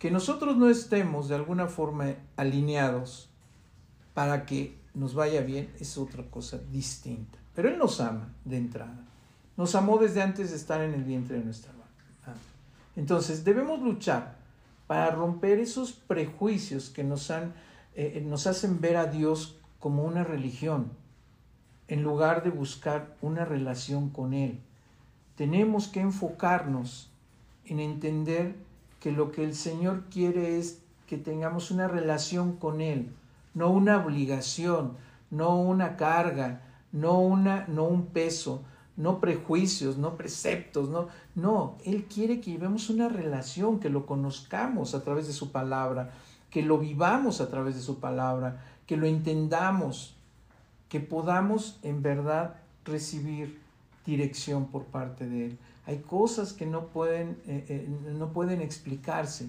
Que 0.00 0.10
nosotros 0.10 0.56
no 0.56 0.68
estemos 0.68 1.28
de 1.28 1.36
alguna 1.36 1.68
forma 1.68 2.14
alineados 2.36 3.28
para 4.14 4.46
que 4.46 4.76
nos 4.94 5.14
vaya 5.14 5.42
bien 5.42 5.70
es 5.78 5.96
otra 5.96 6.24
cosa 6.24 6.58
distinta. 6.72 7.38
Pero 7.54 7.68
Él 7.68 7.78
nos 7.78 8.00
ama 8.00 8.32
de 8.44 8.56
entrada. 8.56 9.04
Nos 9.56 9.74
amó 9.74 9.98
desde 9.98 10.22
antes 10.22 10.50
de 10.50 10.56
estar 10.56 10.80
en 10.80 10.94
el 10.94 11.04
vientre 11.04 11.38
de 11.38 11.44
nuestra 11.44 11.72
madre. 11.72 11.80
Entonces 12.96 13.44
debemos 13.44 13.80
luchar 13.80 14.36
para 14.86 15.10
romper 15.10 15.58
esos 15.58 15.92
prejuicios 15.92 16.88
que 16.90 17.04
nos, 17.04 17.30
han, 17.30 17.52
eh, 17.94 18.24
nos 18.26 18.46
hacen 18.46 18.80
ver 18.80 18.96
a 18.96 19.06
Dios 19.06 19.58
como 19.78 20.04
una 20.04 20.24
religión, 20.24 20.90
en 21.88 22.02
lugar 22.02 22.42
de 22.42 22.50
buscar 22.50 23.16
una 23.20 23.44
relación 23.44 24.08
con 24.08 24.32
Él. 24.32 24.60
Tenemos 25.36 25.88
que 25.88 26.00
enfocarnos 26.00 27.10
en 27.66 27.80
entender 27.80 28.56
que 29.00 29.10
lo 29.10 29.32
que 29.32 29.42
el 29.44 29.54
Señor 29.54 30.04
quiere 30.10 30.58
es 30.58 30.82
que 31.06 31.18
tengamos 31.18 31.70
una 31.70 31.88
relación 31.88 32.56
con 32.56 32.80
Él, 32.80 33.12
no 33.54 33.70
una 33.70 34.04
obligación, 34.04 34.96
no 35.30 35.60
una 35.60 35.96
carga, 35.96 36.62
no, 36.92 37.18
una, 37.18 37.66
no 37.66 37.84
un 37.84 38.06
peso, 38.06 38.62
no 38.96 39.18
prejuicios, 39.18 39.96
no 39.96 40.16
preceptos, 40.16 40.90
no, 40.90 41.08
no, 41.34 41.78
Él 41.84 42.04
quiere 42.04 42.40
que 42.40 42.52
llevemos 42.52 42.90
una 42.90 43.08
relación, 43.08 43.80
que 43.80 43.88
lo 43.88 44.06
conozcamos 44.06 44.94
a 44.94 45.02
través 45.02 45.26
de 45.26 45.32
su 45.32 45.50
palabra, 45.50 46.12
que 46.50 46.62
lo 46.62 46.78
vivamos 46.78 47.40
a 47.40 47.48
través 47.48 47.74
de 47.74 47.80
su 47.80 47.98
palabra, 47.98 48.62
que 48.86 48.96
lo 48.96 49.06
entendamos, 49.06 50.16
que 50.88 51.00
podamos 51.00 51.78
en 51.82 52.02
verdad 52.02 52.56
recibir 52.84 53.60
dirección 54.04 54.66
por 54.66 54.84
parte 54.84 55.26
de 55.28 55.46
Él. 55.46 55.58
Hay 55.86 55.98
cosas 55.98 56.52
que 56.52 56.66
no 56.66 56.86
pueden, 56.88 57.38
eh, 57.46 57.64
eh, 57.68 57.88
no 58.12 58.32
pueden 58.32 58.60
explicarse 58.60 59.48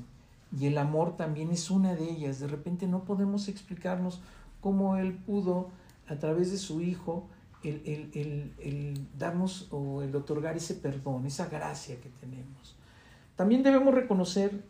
y 0.57 0.67
el 0.67 0.77
amor 0.77 1.15
también 1.15 1.51
es 1.51 1.71
una 1.71 1.95
de 1.95 2.09
ellas. 2.09 2.39
De 2.39 2.47
repente 2.47 2.88
no 2.88 3.03
podemos 3.03 3.47
explicarnos 3.47 4.21
cómo 4.59 4.97
Él 4.97 5.13
pudo, 5.13 5.69
a 6.07 6.15
través 6.17 6.51
de 6.51 6.57
su 6.57 6.81
Hijo, 6.81 7.27
el, 7.63 9.07
darnos 9.17 9.67
o 9.71 10.01
el 10.01 10.15
otorgar 10.15 10.57
ese 10.57 10.73
perdón, 10.73 11.25
esa 11.25 11.47
gracia 11.47 11.95
que 12.01 12.09
tenemos. 12.09 12.75
También 13.35 13.63
debemos 13.63 13.93
reconocer 13.93 14.63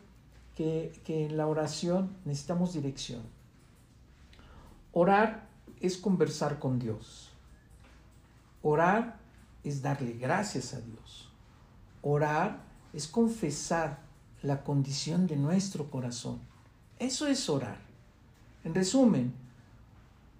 que, 0.54 0.92
que 1.04 1.26
en 1.26 1.36
la 1.36 1.46
oración 1.46 2.10
necesitamos 2.24 2.74
dirección. 2.74 3.22
Orar 4.92 5.48
es 5.80 5.96
conversar 5.96 6.58
con 6.58 6.78
Dios. 6.78 7.30
Orar 8.62 9.16
es 9.64 9.82
darle 9.82 10.12
gracias 10.12 10.74
a 10.74 10.80
Dios. 10.80 11.31
Orar 12.02 12.60
es 12.92 13.06
confesar 13.06 14.00
la 14.42 14.64
condición 14.64 15.26
de 15.26 15.36
nuestro 15.36 15.90
corazón. 15.90 16.40
Eso 16.98 17.26
es 17.26 17.48
orar. 17.48 17.78
En 18.64 18.74
resumen, 18.74 19.32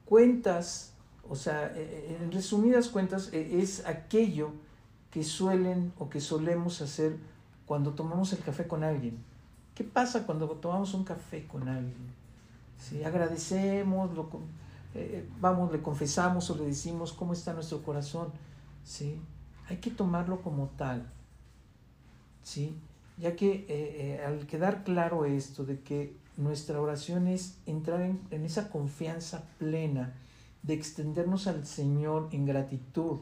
cuentas, 0.04 0.92
o 1.28 1.34
sea, 1.36 1.66
eh, 1.68 1.72
eh, 1.76 2.18
en 2.22 2.32
resumidas 2.32 2.88
cuentas, 2.88 3.30
eh, 3.32 3.60
es 3.60 3.86
aquello 3.86 4.50
que 5.10 5.24
suelen 5.24 5.92
o 5.98 6.08
que 6.08 6.20
solemos 6.20 6.80
hacer 6.80 7.16
cuando 7.66 7.92
tomamos 7.92 8.32
el 8.32 8.40
café 8.40 8.66
con 8.66 8.84
alguien. 8.84 9.18
¿Qué 9.74 9.84
pasa 9.84 10.26
cuando 10.26 10.48
tomamos 10.50 10.94
un 10.94 11.04
café 11.04 11.46
con 11.46 11.68
alguien? 11.68 12.12
¿sí? 12.78 13.02
Agradecemos, 13.04 14.14
lo, 14.14 14.28
vamos, 15.40 15.72
le 15.72 15.80
confesamos 15.80 16.50
o 16.50 16.56
le 16.56 16.66
decimos 16.66 17.12
cómo 17.12 17.32
está 17.32 17.52
nuestro 17.54 17.82
corazón. 17.82 18.28
¿sí? 18.84 19.18
Hay 19.68 19.78
que 19.78 19.90
tomarlo 19.90 20.42
como 20.42 20.68
tal. 20.76 21.10
¿Sí? 22.42 22.76
Ya 23.18 23.36
que 23.36 23.50
eh, 23.52 23.66
eh, 23.68 24.24
al 24.26 24.46
quedar 24.46 24.84
claro 24.84 25.24
esto 25.24 25.64
de 25.64 25.80
que 25.80 26.14
nuestra 26.36 26.80
oración 26.80 27.26
es 27.28 27.58
entrar 27.66 28.00
en, 28.00 28.20
en 28.30 28.44
esa 28.44 28.70
confianza 28.70 29.44
plena 29.58 30.14
de 30.62 30.74
extendernos 30.74 31.46
al 31.46 31.66
Señor 31.66 32.28
en 32.32 32.46
gratitud, 32.46 33.18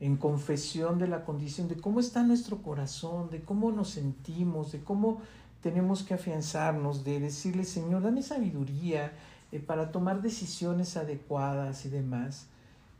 en 0.00 0.16
confesión 0.16 0.98
de 0.98 1.08
la 1.08 1.24
condición, 1.24 1.68
de 1.68 1.76
cómo 1.76 2.00
está 2.00 2.22
nuestro 2.22 2.62
corazón, 2.62 3.30
de 3.30 3.42
cómo 3.42 3.70
nos 3.72 3.90
sentimos, 3.90 4.72
de 4.72 4.80
cómo 4.80 5.20
tenemos 5.62 6.02
que 6.02 6.14
afianzarnos, 6.14 7.04
de 7.04 7.20
decirle, 7.20 7.64
Señor, 7.64 8.02
dame 8.02 8.22
sabiduría 8.22 9.12
eh, 9.52 9.60
para 9.60 9.92
tomar 9.92 10.20
decisiones 10.20 10.96
adecuadas 10.96 11.86
y 11.86 11.88
demás. 11.88 12.46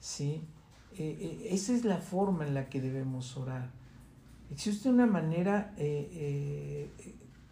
¿sí? 0.00 0.42
Esa 0.96 1.74
es 1.74 1.84
la 1.84 1.98
forma 1.98 2.46
en 2.46 2.54
la 2.54 2.68
que 2.68 2.80
debemos 2.80 3.36
orar. 3.36 3.70
¿Existe 4.50 4.88
una 4.88 5.06
manera 5.06 5.74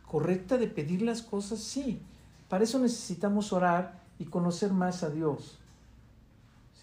correcta 0.07 0.57
de 0.57 0.69
pedir 0.69 1.03
las 1.03 1.23
cosas? 1.23 1.61
Sí. 1.61 2.01
Para 2.49 2.65
eso 2.65 2.79
necesitamos 2.79 3.53
orar 3.53 4.01
y 4.19 4.27
conocer 4.27 4.73
más 4.73 5.03
a 5.03 5.11
Dios. 5.11 5.59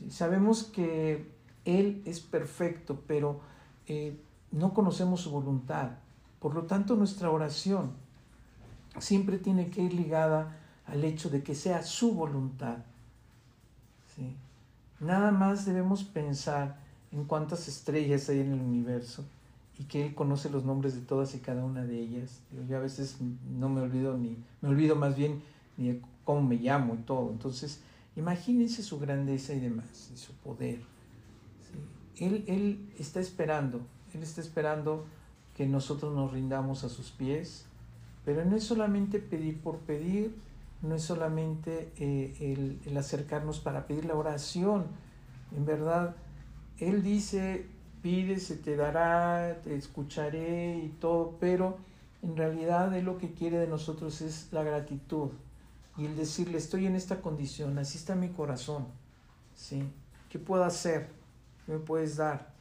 Sabemos 0.10 0.64
que 0.64 1.32
Él 1.64 2.02
es 2.06 2.20
perfecto, 2.20 3.00
pero 3.08 3.40
eh, 3.88 4.20
no 4.52 4.74
conocemos 4.74 5.22
su 5.22 5.32
voluntad. 5.32 5.92
Por 6.40 6.56
lo 6.56 6.64
tanto, 6.64 6.96
nuestra 6.96 7.30
oración 7.30 7.92
siempre 9.00 9.38
tiene 9.38 9.70
que 9.70 9.84
ir 9.84 9.94
ligada 9.94 10.58
al 10.88 11.04
hecho 11.04 11.30
de 11.30 11.44
que 11.44 11.56
sea 11.56 11.84
su 11.84 12.14
voluntad. 12.14 12.80
Nada 15.00 15.32
más 15.32 15.66
debemos 15.66 16.04
pensar 16.04 16.78
en 17.12 17.24
cuántas 17.24 17.68
estrellas 17.68 18.30
hay 18.30 18.42
en 18.42 18.54
el 18.54 18.62
universo 18.62 19.24
y 19.78 19.86
que 19.86 20.06
Él 20.06 20.16
conoce 20.16 20.50
los 20.50 20.66
nombres 20.66 20.96
de 20.96 21.02
todas 21.02 21.34
y 21.36 21.40
cada 21.40 21.64
una 21.64 21.84
de 21.84 22.00
ellas. 22.00 22.42
Yo 22.70 22.78
a 22.78 22.82
veces 22.82 23.18
no 23.58 23.70
me 23.70 23.82
olvido 23.82 24.18
ni, 24.18 24.38
me 24.62 24.70
olvido 24.70 24.96
más 24.96 25.16
bien 25.16 25.42
ni 25.78 25.90
de 25.90 26.02
cómo 26.24 26.42
me 26.42 26.56
llamo 26.58 26.96
y 26.96 27.00
todo. 27.00 27.32
Entonces, 27.32 27.82
Imagínense 28.16 28.84
su 28.84 29.00
grandeza 29.00 29.54
y 29.54 29.60
demás, 29.60 30.12
y 30.14 30.18
su 30.18 30.34
poder. 30.34 30.80
Él, 32.18 32.44
él 32.48 32.90
está 33.00 33.20
esperando, 33.20 33.82
Él 34.14 34.22
está 34.22 34.42
esperando 34.42 35.06
que 35.56 35.66
nosotros 35.66 36.14
nos 36.14 36.32
rindamos 36.32 36.84
a 36.84 36.90
sus 36.90 37.12
pies, 37.12 37.66
pero 38.26 38.44
no 38.46 38.58
es 38.58 38.64
solamente 38.64 39.20
pedir 39.20 39.62
por 39.62 39.80
pedir, 39.80 40.36
no 40.82 40.96
es 40.96 41.04
solamente 41.04 41.92
eh, 41.98 42.36
el, 42.42 42.80
el, 42.86 42.98
acercarnos 42.98 43.60
para 43.60 43.88
pedir 43.88 44.06
la 44.06 44.16
oración. 44.16 44.86
En 45.56 45.66
verdad, 45.66 46.16
Él 46.78 47.02
dice, 47.02 47.66
pide, 48.02 48.40
se 48.40 48.58
te 48.58 48.76
dará, 48.76 49.62
te 49.64 49.76
escucharé 49.76 50.78
y 50.78 50.90
todo, 51.00 51.38
pero 51.40 51.78
en 52.22 52.36
realidad 52.36 52.96
Él 52.96 53.06
lo 53.06 53.18
que 53.18 53.34
quiere 53.34 53.58
de 53.58 53.68
nosotros 53.68 54.22
es 54.22 54.50
la 54.52 54.64
gratitud 54.64 55.30
y 55.98 56.06
el 56.06 56.16
decirle, 56.16 56.58
estoy 56.58 56.86
en 56.86 56.96
esta 56.96 57.22
condición, 57.22 57.78
así 57.78 57.98
está 57.98 58.16
mi 58.16 58.30
corazón, 58.30 58.88
¿sí? 59.56 59.84
¿Qué 60.30 60.40
puedo 60.40 60.64
hacer? 60.64 61.10
¿Qué 61.66 61.74
me 61.74 61.80
puedes 61.80 62.16
dar? 62.18 62.54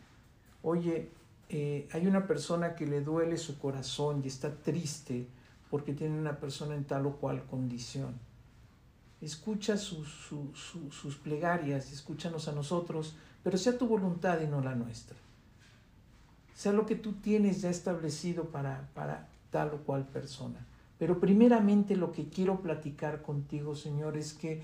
Oye, 0.63 1.11
eh, 1.49 1.89
hay 1.93 2.07
una 2.07 2.27
persona 2.27 2.75
que 2.75 2.87
le 2.87 3.01
duele 3.01 3.37
su 3.37 3.59
corazón 3.59 4.23
y 4.25 4.29
está 4.29 4.55
triste 4.55 5.27
porque 5.71 5.93
tiene 5.93 6.19
una 6.19 6.39
persona 6.39 6.75
en 6.75 6.85
tal 6.85 7.07
o 7.07 7.17
cual 7.17 7.45
condición. 7.47 8.19
Escucha 9.21 9.77
sus, 9.77 10.09
sus 10.91 11.17
plegarias, 11.17 11.93
escúchanos 11.93 12.49
a 12.49 12.53
nosotros, 12.53 13.17
pero 13.43 13.57
sea 13.59 13.79
tu 13.79 13.87
voluntad 13.87 14.41
y 14.41 14.47
no 14.47 14.61
la 14.61 14.75
nuestra. 14.75 15.17
Sea 16.61 16.75
lo 16.75 16.85
que 16.85 16.95
tú 16.95 17.15
tienes 17.15 17.63
ya 17.63 17.71
establecido 17.71 18.51
para, 18.51 18.91
para 18.93 19.31
tal 19.51 19.73
o 19.73 19.79
cual 19.79 20.07
persona. 20.07 20.67
Pero 20.99 21.19
primeramente 21.19 21.97
lo 21.97 22.13
que 22.13 22.29
quiero 22.29 22.61
platicar 22.61 23.23
contigo, 23.23 23.75
Señor, 23.75 24.19
es 24.19 24.35
que 24.35 24.61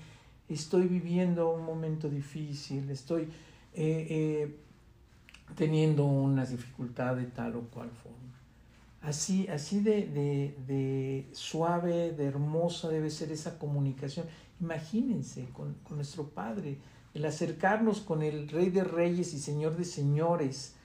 estoy 0.47 0.85
viviendo 0.85 1.51
un 1.51 1.65
momento 1.65 2.07
difícil, 2.07 2.87
estoy 2.91 3.23
eh, 3.23 4.07
eh, 4.11 4.55
teniendo 5.55 6.05
unas 6.05 6.51
dificultades 6.51 7.25
de 7.25 7.31
tal 7.31 7.55
o 7.55 7.61
cual 7.61 7.89
forma. 7.89 8.37
Así, 9.01 9.47
así 9.47 9.79
de, 9.79 10.05
de, 10.67 11.25
suave, 11.31 12.11
de 12.11 12.25
hermosa 12.25 12.89
debe 12.89 13.09
ser 13.09 13.31
esa 13.31 13.57
comunicación. 13.57 14.27
Imagínense 14.61 15.49
con, 15.51 15.73
con 15.83 15.97
nuestro 15.97 16.25
Padre, 16.25 16.77
el 17.15 17.25
acercarnos 17.25 18.01
con 18.01 18.21
el 18.21 18.49
Rey 18.49 18.69
de 18.69 18.83
Reyes 18.83 19.33
y 19.33 19.39
Señor 19.39 19.75
de 19.75 19.83
Señores, 19.83 20.76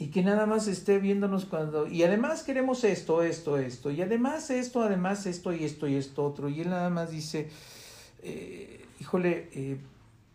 y 0.00 0.06
que 0.06 0.22
nada 0.22 0.46
más 0.46 0.66
esté 0.66 0.98
viéndonos 0.98 1.44
cuando, 1.44 1.86
y 1.86 2.02
además 2.04 2.42
queremos 2.42 2.84
esto, 2.84 3.22
esto, 3.22 3.58
esto, 3.58 3.90
y 3.90 4.00
además 4.00 4.48
esto, 4.48 4.80
además 4.80 5.26
esto 5.26 5.52
y 5.52 5.62
esto 5.62 5.86
y 5.86 5.96
esto 5.96 6.24
otro, 6.24 6.48
y 6.48 6.62
él 6.62 6.70
nada 6.70 6.88
más 6.88 7.10
dice, 7.10 7.50
eh, 8.22 8.82
híjole, 8.98 9.50
eh, 9.52 9.76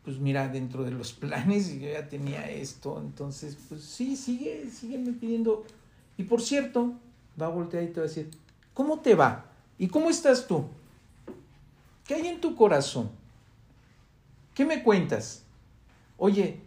pues 0.04 0.19
mira, 0.19 0.49
dentro 0.49 0.84
de 0.84 0.91
los 0.91 1.13
planes 1.19 1.73
yo 1.82 1.89
ya 1.89 2.08
tenía 2.08 2.47
esto, 2.47 3.01
entonces, 3.01 3.58
pues 3.67 3.82
sí, 3.82 4.15
sigue, 4.15 4.69
sígueme 4.69 5.13
pidiendo, 5.13 5.65
y 6.15 6.25
por 6.25 6.43
cierto, 6.43 6.93
va 7.41 7.47
a 7.47 7.49
voltear 7.49 7.82
y 7.82 7.88
te 7.88 8.01
va 8.01 8.06
a 8.06 8.08
decir, 8.08 8.30
¿cómo 8.75 8.99
te 8.99 9.15
va? 9.15 9.45
¿Y 9.80 9.88
cómo 9.88 10.12
estás 10.12 10.45
tú? 10.45 10.65
¿Qué 12.06 12.13
hay 12.13 12.28
en 12.28 12.39
tu 12.39 12.56
corazón? 12.56 13.10
¿Qué 14.54 14.63
me 14.63 14.84
cuentas? 14.84 15.41
Oye, 16.17 16.60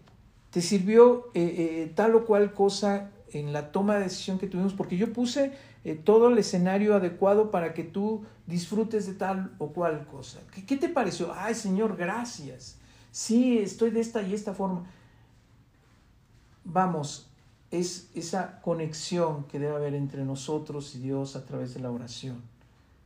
¿Te 0.58 0.62
sirvió 0.62 1.30
eh, 1.34 1.54
eh, 1.86 1.92
tal 1.94 2.16
o 2.16 2.26
cual 2.26 2.52
cosa 2.52 3.12
en 3.30 3.52
la 3.52 3.70
toma 3.70 3.94
de 3.94 4.02
decisión 4.02 4.40
que 4.40 4.48
tuvimos? 4.48 4.74
Porque 4.74 4.96
yo 4.96 5.12
puse 5.12 5.52
eh, 5.84 5.94
todo 5.94 6.30
el 6.30 6.36
escenario 6.36 6.96
adecuado 6.96 7.52
para 7.52 7.74
que 7.74 7.84
tú 7.84 8.24
disfrutes 8.48 9.06
de 9.06 9.14
tal 9.14 9.54
o 9.58 9.68
cual 9.68 10.04
cosa. 10.08 10.40
¿Qué, 10.52 10.66
¿Qué, 10.66 10.76
te 10.76 10.88
pareció? 10.88 11.32
Ay, 11.32 11.54
Señor, 11.54 11.96
gracias. 11.96 12.76
Sí, 13.12 13.58
estoy 13.58 13.90
de 13.90 14.00
esta 14.00 14.20
y 14.22 14.34
esta 14.34 14.52
forma. 14.52 14.84
Vamos, 16.64 17.30
es 17.70 18.10
esa 18.16 18.60
conexión 18.60 19.44
que 19.44 19.60
debe 19.60 19.76
haber 19.76 19.94
entre 19.94 20.24
nosotros 20.24 20.92
y 20.96 20.98
Dios 20.98 21.36
a 21.36 21.46
través 21.46 21.72
de 21.74 21.78
la 21.82 21.92
oración. 21.92 22.42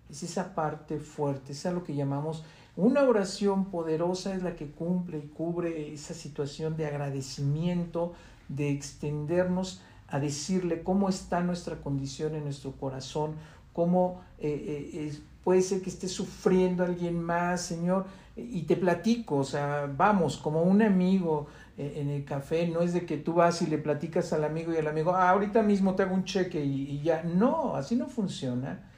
Es 0.08 0.22
esa 0.22 0.54
parte 0.54 0.98
fuerte, 0.98 1.52
es 1.52 1.66
a 1.66 1.70
lo 1.70 1.84
que 1.84 1.94
llamamos 1.94 2.44
una 2.76 3.02
oración 3.02 3.66
poderosa 3.66 4.34
es 4.34 4.42
la 4.42 4.56
que 4.56 4.70
cumple 4.70 5.18
y 5.18 5.28
cubre 5.28 5.92
esa 5.92 6.14
situación 6.14 6.76
de 6.76 6.86
agradecimiento, 6.86 8.14
de 8.48 8.70
extendernos 8.70 9.82
a 10.08 10.18
decirle 10.18 10.82
cómo 10.82 11.08
está 11.08 11.42
nuestra 11.42 11.76
condición 11.76 12.34
en 12.34 12.44
nuestro 12.44 12.72
corazón, 12.72 13.34
cómo 13.72 14.22
eh, 14.38 14.90
eh, 14.94 15.18
puede 15.44 15.62
ser 15.62 15.82
que 15.82 15.90
esté 15.90 16.08
sufriendo 16.08 16.84
alguien 16.84 17.22
más, 17.22 17.62
Señor, 17.62 18.06
y 18.36 18.62
te 18.62 18.76
platico, 18.76 19.36
o 19.36 19.44
sea, 19.44 19.92
vamos, 19.94 20.38
como 20.38 20.62
un 20.62 20.80
amigo 20.80 21.48
eh, 21.76 21.94
en 21.96 22.08
el 22.08 22.24
café, 22.24 22.66
no 22.68 22.80
es 22.80 22.94
de 22.94 23.04
que 23.04 23.18
tú 23.18 23.34
vas 23.34 23.60
y 23.60 23.66
le 23.66 23.76
platicas 23.76 24.32
al 24.32 24.44
amigo 24.44 24.72
y 24.72 24.76
al 24.76 24.86
amigo, 24.86 25.14
ah, 25.14 25.30
ahorita 25.30 25.62
mismo 25.62 25.94
te 25.94 26.04
hago 26.04 26.14
un 26.14 26.24
cheque 26.24 26.64
y, 26.64 26.90
y 26.90 27.02
ya, 27.02 27.22
no, 27.22 27.76
así 27.76 27.96
no 27.96 28.08
funciona, 28.08 28.90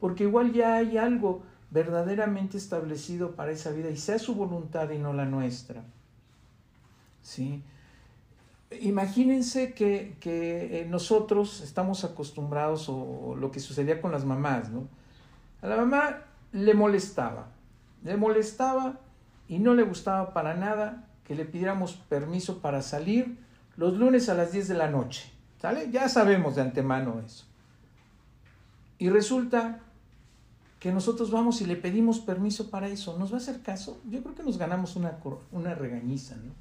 porque 0.00 0.24
igual 0.24 0.52
ya 0.52 0.76
hay 0.76 0.96
algo 0.96 1.42
verdaderamente 1.70 2.56
establecido 2.56 3.32
para 3.32 3.52
esa 3.52 3.70
vida 3.70 3.90
y 3.90 3.96
sea 3.96 4.18
su 4.18 4.34
voluntad 4.34 4.90
y 4.90 4.98
no 4.98 5.12
la 5.12 5.24
nuestra. 5.24 5.82
¿Sí? 7.22 7.62
Imagínense 8.80 9.72
que, 9.72 10.16
que, 10.20 10.80
eh, 10.80 10.86
nosotros 10.86 11.60
estamos 11.62 12.04
acostumbrados, 12.04 12.88
o, 12.88 13.34
lo 13.38 13.50
que 13.50 13.60
sucedía 13.60 14.00
con 14.00 14.12
las 14.12 14.24
mamás, 14.24 14.70
¿no? 14.70 14.88
A 15.62 15.66
la 15.66 15.76
mamá 15.76 16.22
le 16.52 16.74
molestaba, 16.74 17.48
le 18.04 18.16
molestaba 18.16 19.00
y 19.48 19.58
no 19.58 19.74
le 19.74 19.82
gustaba 19.82 20.32
para 20.32 20.54
nada 20.54 21.08
que 21.24 21.34
le 21.34 21.44
pidiéramos 21.44 21.94
permiso 21.94 22.60
para 22.60 22.82
salir 22.82 23.38
los 23.76 23.94
lunes 23.94 24.28
a 24.28 24.34
las 24.34 24.52
10 24.52 24.68
de 24.68 24.74
la 24.74 24.90
noche, 24.90 25.30
¿sale? 25.60 25.90
Ya 25.90 26.08
sabemos 26.08 26.56
de 26.56 26.62
antemano 26.62 27.20
eso. 27.24 27.46
Y 28.98 29.08
resulta 29.08 29.80
que 30.78 30.92
nosotros 30.92 31.30
vamos 31.30 31.60
y 31.60 31.66
le 31.66 31.76
pedimos 31.76 32.20
permiso 32.20 32.70
para 32.70 32.88
eso, 32.88 33.18
¿nos 33.18 33.32
va 33.32 33.36
a 33.36 33.38
hacer 33.38 33.62
caso? 33.62 34.00
Yo 34.08 34.22
creo 34.22 34.34
que 34.34 34.44
nos 34.44 34.58
ganamos 34.58 34.94
una, 34.96 35.18
una 35.50 35.74
regañiza, 35.74 36.36
¿no? 36.36 36.52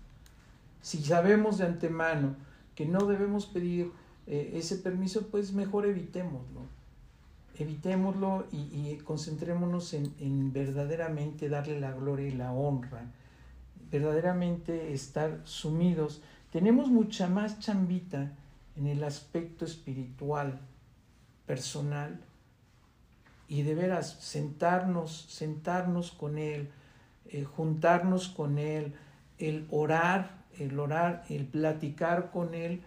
Si 0.82 1.04
sabemos 1.04 1.58
de 1.58 1.66
antemano 1.66 2.36
que 2.76 2.86
no 2.86 3.06
debemos 3.06 3.46
pedir 3.46 3.92
eh, 4.26 4.54
ese 4.56 4.78
permiso, 4.78 5.28
pues 5.28 5.54
mejor 5.54 5.86
evitémoslo. 5.86 6.62
Evitémoslo 7.60 8.46
y, 8.52 8.58
y 8.58 8.98
concentrémonos 9.04 9.94
en, 9.94 10.14
en, 10.20 10.54
verdaderamente 10.54 11.50
darle 11.50 11.80
la 11.80 11.92
gloria 11.92 12.28
y 12.28 12.32
la 12.32 12.54
honra, 12.54 13.12
verdaderamente 13.92 14.94
estar 14.94 15.42
sumidos. 15.44 16.22
Tenemos 16.52 16.90
mucha 16.90 17.28
más 17.28 17.60
chambita 17.60 18.32
en 18.76 18.88
el 18.88 19.04
aspecto 19.04 19.66
espiritual, 19.66 20.60
personal, 21.46 22.20
y 23.48 23.62
de 23.62 23.76
veras 23.76 24.18
sentarnos, 24.20 25.26
sentarnos 25.30 26.12
con 26.12 26.38
Él, 26.38 26.70
eh, 27.28 27.44
juntarnos 27.44 28.28
con 28.30 28.58
Él, 28.58 28.94
el 29.38 29.68
orar, 29.72 30.46
el 30.60 30.80
orar, 30.80 31.24
el 31.30 31.46
platicar 31.46 32.32
con 32.32 32.54
Él. 32.54 32.82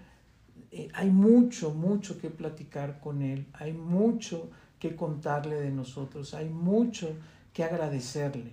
Eh, 0.73 0.89
hay 0.95 1.11
mucho, 1.11 1.73
mucho 1.73 2.19
que 2.19 2.31
platicar 2.31 3.01
con 3.01 3.23
Él, 3.23 3.47
hay 3.55 3.73
mucho 3.73 4.51
que 4.79 4.97
contarle 4.97 5.57
de 5.57 5.71
nosotros, 5.71 6.35
hay 6.35 6.49
mucho 6.49 7.15
que 7.53 7.65
agradecerle. 7.65 8.53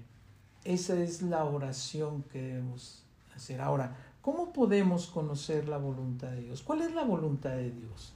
Esa 0.64 1.00
es 1.00 1.22
la 1.22 1.46
oración 1.46 2.24
que 2.24 2.42
debemos 2.42 3.04
hacer. 3.36 3.62
Ahora, 3.62 3.96
¿cómo 4.22 4.52
podemos 4.52 5.08
conocer 5.08 5.68
la 5.68 5.78
voluntad 5.78 6.32
de 6.32 6.42
Dios? 6.42 6.62
¿Cuál 6.62 6.82
es 6.82 6.94
la 6.94 7.04
voluntad 7.04 7.52
de 7.52 7.72
Dios? 7.72 8.14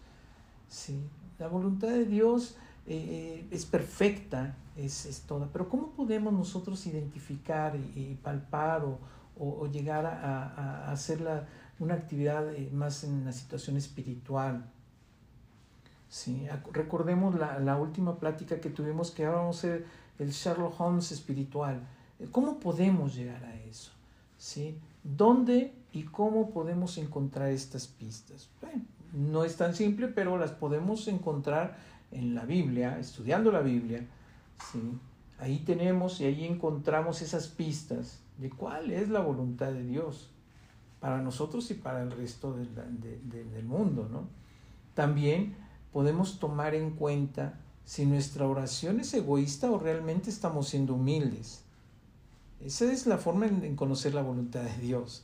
Sí, 0.67 1.01
la 1.39 1.47
voluntad 1.47 1.87
de 1.87 2.05
Dios 2.05 2.57
eh, 2.87 3.45
es 3.51 3.65
perfecta, 3.65 4.55
es, 4.75 5.23
toda, 5.27 5.47
pero 5.53 5.69
¿cómo 5.69 5.91
podemos 5.91 6.33
nosotros 6.33 6.85
identificar 6.87 7.75
y, 7.75 8.17
palpar 8.23 8.83
o, 8.85 9.67
llegar 9.67 10.05
a, 10.05 10.91
hacer 10.91 11.19
una 11.79 11.93
actividad 11.93 12.53
eh, 12.53 12.69
más 12.73 13.03
en 13.03 13.25
la 13.25 13.31
situación 13.31 13.77
espiritual? 13.77 14.65
Sí, 16.09 16.45
recordemos 16.73 17.35
la, 17.35 17.77
última 17.77 18.17
plática 18.17 18.59
que 18.59 18.69
tuvimos 18.69 19.11
que 19.11 19.25
ahora 19.25 19.39
vamos 19.39 19.59
a 19.59 19.61
ser 19.61 19.85
el 20.19 20.31
Sherlock 20.31 20.79
Holmes 20.79 21.11
espiritual. 21.11 21.87
¿Cómo 22.31 22.59
podemos 22.59 23.15
llegar 23.15 23.43
a 23.45 23.55
eso? 23.55 23.91
¿Sí? 24.37 24.77
¿Dónde 25.03 25.73
y 25.93 26.03
cómo 26.03 26.49
podemos 26.49 26.97
encontrar 26.97 27.49
estas 27.49 27.87
pistas? 27.87 28.49
Bueno, 28.59 28.83
no 29.13 29.45
es 29.45 29.55
tan 29.55 29.73
simple, 29.73 30.09
pero 30.09 30.37
las 30.37 30.51
podemos 30.51 31.07
encontrar 31.07 31.77
en 32.11 32.35
la 32.35 32.45
Biblia, 32.45 32.99
estudiando 32.99 33.51
la 33.51 33.61
Biblia, 33.61 34.05
¿sí? 34.71 34.79
ahí 35.39 35.59
tenemos 35.59 36.21
y 36.21 36.25
ahí 36.25 36.45
encontramos 36.45 37.21
esas 37.21 37.47
pistas 37.47 38.19
de 38.37 38.49
cuál 38.49 38.91
es 38.91 39.09
la 39.09 39.21
voluntad 39.21 39.71
de 39.71 39.83
Dios 39.83 40.29
para 40.99 41.21
nosotros 41.21 41.69
y 41.71 41.73
para 41.73 42.03
el 42.03 42.11
resto 42.11 42.53
del 42.53 43.65
mundo. 43.65 44.07
¿no? 44.11 44.27
También 44.93 45.55
podemos 45.91 46.39
tomar 46.39 46.75
en 46.75 46.91
cuenta 46.91 47.59
si 47.85 48.05
nuestra 48.05 48.47
oración 48.47 48.99
es 48.99 49.13
egoísta 49.13 49.71
o 49.71 49.79
realmente 49.79 50.29
estamos 50.29 50.69
siendo 50.69 50.93
humildes. 50.93 51.63
Esa 52.63 52.91
es 52.91 53.07
la 53.07 53.17
forma 53.17 53.47
en 53.47 53.75
conocer 53.75 54.13
la 54.13 54.21
voluntad 54.21 54.61
de 54.61 54.77
Dios. 54.77 55.23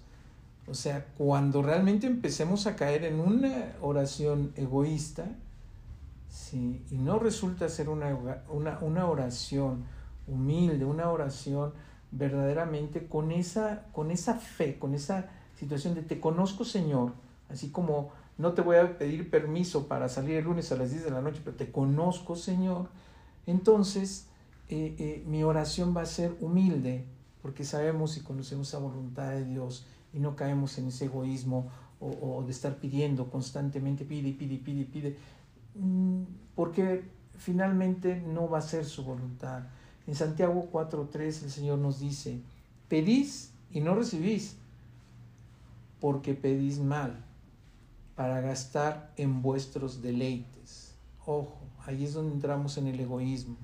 O 0.68 0.74
sea, 0.74 1.06
cuando 1.18 1.62
realmente 1.62 2.08
empecemos 2.08 2.68
a 2.68 2.76
caer 2.76 3.06
en 3.06 3.20
una 3.20 3.74
oración 3.82 4.52
egoísta, 4.56 5.26
¿sí? 6.30 6.86
y 6.92 6.98
no 6.98 7.20
resulta 7.20 7.70
ser 7.70 7.90
una, 7.90 8.16
una, 8.50 9.06
oración 9.08 9.86
humilde, 10.28 10.86
una 10.86 11.10
oración 11.10 11.74
verdaderamente 12.12 13.08
con 13.08 13.32
esa, 13.32 13.86
con 13.92 14.12
esa 14.12 14.36
fe, 14.36 14.78
con 14.80 14.94
esa 14.94 15.30
situación 15.58 15.96
de 15.96 16.04
te 16.04 16.20
conozco 16.20 16.66
Señor, 16.66 17.14
así 17.50 17.70
como 17.70 18.12
no 18.38 18.54
te 18.54 18.62
voy 18.62 18.78
a 18.78 18.98
pedir 18.98 19.30
permiso 19.30 19.88
para 19.88 20.10
salir 20.10 20.36
el 20.36 20.46
lunes 20.46 20.72
a 20.72 20.76
las 20.76 20.92
10 20.92 21.06
de 21.06 21.12
la 21.12 21.22
noche, 21.22 21.42
pero 21.44 21.58
te 21.58 21.72
conozco 21.72 22.36
Señor, 22.36 22.90
entonces 23.46 24.28
eh, 24.70 24.96
eh, 25.00 25.24
mi 25.26 25.44
oración 25.44 25.96
va 25.96 26.02
a 26.02 26.06
ser 26.06 26.36
humilde, 26.42 27.06
porque 27.42 27.64
sabemos 27.64 28.18
y 28.18 28.22
conocemos 28.22 28.74
la 28.74 28.80
voluntad 28.80 29.30
de 29.30 29.46
Dios 29.46 29.86
y 30.14 30.20
no 30.20 30.36
caemos 30.36 30.78
en 30.78 30.88
ese 30.88 31.06
egoísmo 31.06 31.70
o, 32.00 32.38
o 32.38 32.44
de 32.44 32.52
estar 32.52 32.76
pidiendo 32.76 33.30
constantemente, 33.30 34.06
pide, 34.06 34.34
pide, 34.34 34.58
pide, 34.58 34.86
pide. 34.86 35.18
Mm, 35.80 36.24
porque 36.56 37.10
finalmente 37.38 38.22
no 38.22 38.50
va 38.50 38.60
a 38.60 38.62
ser 38.62 38.86
su 38.86 39.04
voluntad. 39.04 39.64
En 40.08 40.16
Santiago 40.16 40.70
4.3 40.72 41.44
el 41.44 41.52
Señor 41.52 41.80
nos 41.80 42.00
dice, 42.00 42.42
pedís 42.88 43.52
y 43.72 43.82
no 43.82 43.96
recibís, 43.96 44.58
porque 46.00 46.34
pedís 46.34 46.80
mal, 46.80 47.24
para 48.16 48.42
gastar 48.42 49.14
en 49.18 49.42
vuestros 49.42 50.02
deleites. 50.02 50.96
Ojo, 51.26 51.60
ahí 51.86 52.06
es 52.06 52.14
donde 52.14 52.34
entramos 52.34 52.78
en 52.78 52.88
el 52.88 53.00
egoísmo. 53.00 53.58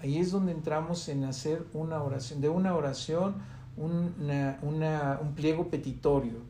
Ahí 0.00 0.18
es 0.18 0.30
donde 0.30 0.52
entramos 0.52 1.08
en 1.08 1.24
hacer 1.24 1.64
una 1.72 2.02
oración, 2.02 2.40
de 2.40 2.48
una 2.48 2.74
oración 2.74 3.36
un 3.76 5.32
pliego 5.34 5.68
petitorio, 5.68 6.40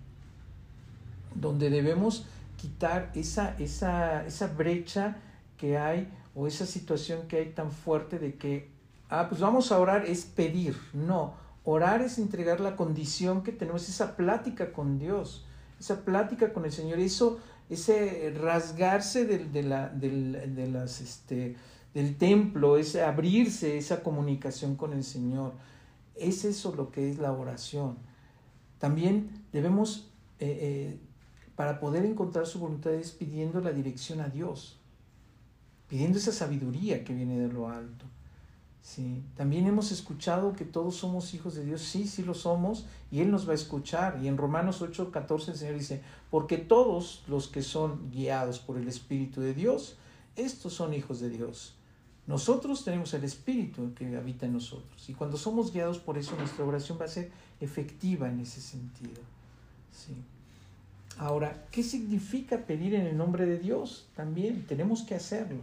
donde 1.35 1.71
debemos 1.71 2.25
quitar 2.57 3.11
esa, 3.14 3.57
esa, 3.59 4.27
esa 4.27 4.47
brecha 4.49 5.16
que 5.57 5.79
hay 5.79 6.09
o 6.35 6.47
esa 6.47 6.66
situación 6.66 7.29
que 7.29 7.38
hay 7.38 7.51
tan 7.53 7.71
fuerte 7.71 8.19
de 8.19 8.35
que, 8.35 8.69
ah, 9.09 9.27
pues 9.29 9.40
vamos 9.40 9.73
a 9.73 9.79
orar, 9.79 10.05
es 10.05 10.25
pedir. 10.25 10.77
No, 10.92 11.35
orar 11.64 12.03
es 12.03 12.19
entregar 12.19 12.61
la 12.61 12.77
condición 12.77 13.42
que 13.42 13.53
tenemos, 13.53 13.88
esa 13.88 14.16
plática 14.16 14.73
con 14.73 14.99
Dios, 14.99 15.47
esa 15.81 16.05
plática 16.05 16.53
con 16.53 16.64
el 16.64 16.73
Señor, 16.73 16.99
eso, 16.99 17.38
ese 17.71 18.35
rasgarse 18.38 19.25
del, 19.25 19.53
de 19.53 19.62
la, 19.62 19.88
del, 19.88 20.77
este, 20.77 21.57
del 21.95 22.16
templo, 22.16 22.77
ese 22.77 23.03
abrirse, 23.03 23.79
esa 23.79 24.03
comunicación 24.03 24.77
con 24.77 24.92
el 24.92 25.05
Señor. 25.05 25.55
Es 26.14 26.45
eso 26.45 26.75
lo 26.75 26.90
que 26.90 27.11
es 27.11 27.19
la 27.19 27.33
oración. 27.33 27.97
También 28.79 29.45
debemos 29.53 30.11
eh, 30.38 30.59
eh, 30.61 30.99
para 31.57 31.81
poder 31.81 32.05
encontrar 32.05 32.47
su 32.47 32.59
voluntad 32.61 32.92
es 32.92 33.11
pidiendo 33.11 33.61
la 33.61 33.73
dirección 33.73 34.21
a 34.21 34.29
Dios, 34.29 34.77
pidiendo 35.88 36.19
esa 36.19 36.33
sabiduría 36.33 37.03
que 37.03 37.14
viene 37.14 37.38
de 37.38 37.49
lo 37.49 37.69
alto. 37.69 38.05
Sí. 38.83 39.25
También 39.37 39.66
hemos 39.66 39.90
escuchado 39.90 40.53
que 40.53 40.64
todos 40.64 40.95
somos 40.95 41.35
hijos 41.35 41.57
de 41.57 41.64
Dios, 41.64 41.83
sí, 41.83 42.07
sí 42.07 42.23
lo 42.23 42.35
somos, 42.35 42.87
y 43.11 43.21
Él 43.21 43.33
nos 43.33 43.49
va 43.49 43.53
a 43.53 43.57
escuchar. 43.57 44.21
Y 44.23 44.29
en 44.29 44.37
Romanos 44.37 44.81
8, 44.81 45.11
14 45.11 45.51
el 45.51 45.57
Señor 45.57 45.75
dice, 45.75 46.03
porque 46.31 46.57
todos 46.59 47.25
los 47.27 47.49
que 47.49 47.62
son 47.62 48.12
guiados 48.12 48.61
por 48.61 48.79
el 48.79 48.87
Espíritu 48.87 49.40
de 49.40 49.55
Dios, 49.55 49.97
estos 50.37 50.75
son 50.75 50.95
hijos 50.95 51.19
de 51.19 51.31
Dios. 51.31 51.75
Nosotros 52.29 52.85
tenemos 52.85 53.12
el 53.14 53.25
Espíritu 53.25 53.92
que 53.95 54.16
habita 54.16 54.47
en 54.47 54.53
nosotros, 54.53 55.09
y 55.09 55.14
cuando 55.14 55.37
somos 55.37 55.73
guiados 55.73 55.99
por 55.99 56.19
eso, 56.19 56.37
nuestra 56.37 56.64
oración 56.64 56.99
va 57.01 57.07
a 57.07 57.09
ser 57.09 57.33
efectiva 57.61 58.29
en 58.29 58.40
ese 58.40 58.61
sentido. 58.61 59.21
Sí. 59.90 60.14
Ahora, 61.19 61.65
¿qué 61.71 61.83
significa 61.83 62.59
pedir 62.59 62.95
en 62.95 63.07
el 63.07 63.17
nombre 63.17 63.47
de 63.47 63.59
Dios? 63.59 64.09
También 64.15 64.67
tenemos 64.67 65.03
que 65.03 65.15
hacerlo. 65.15 65.63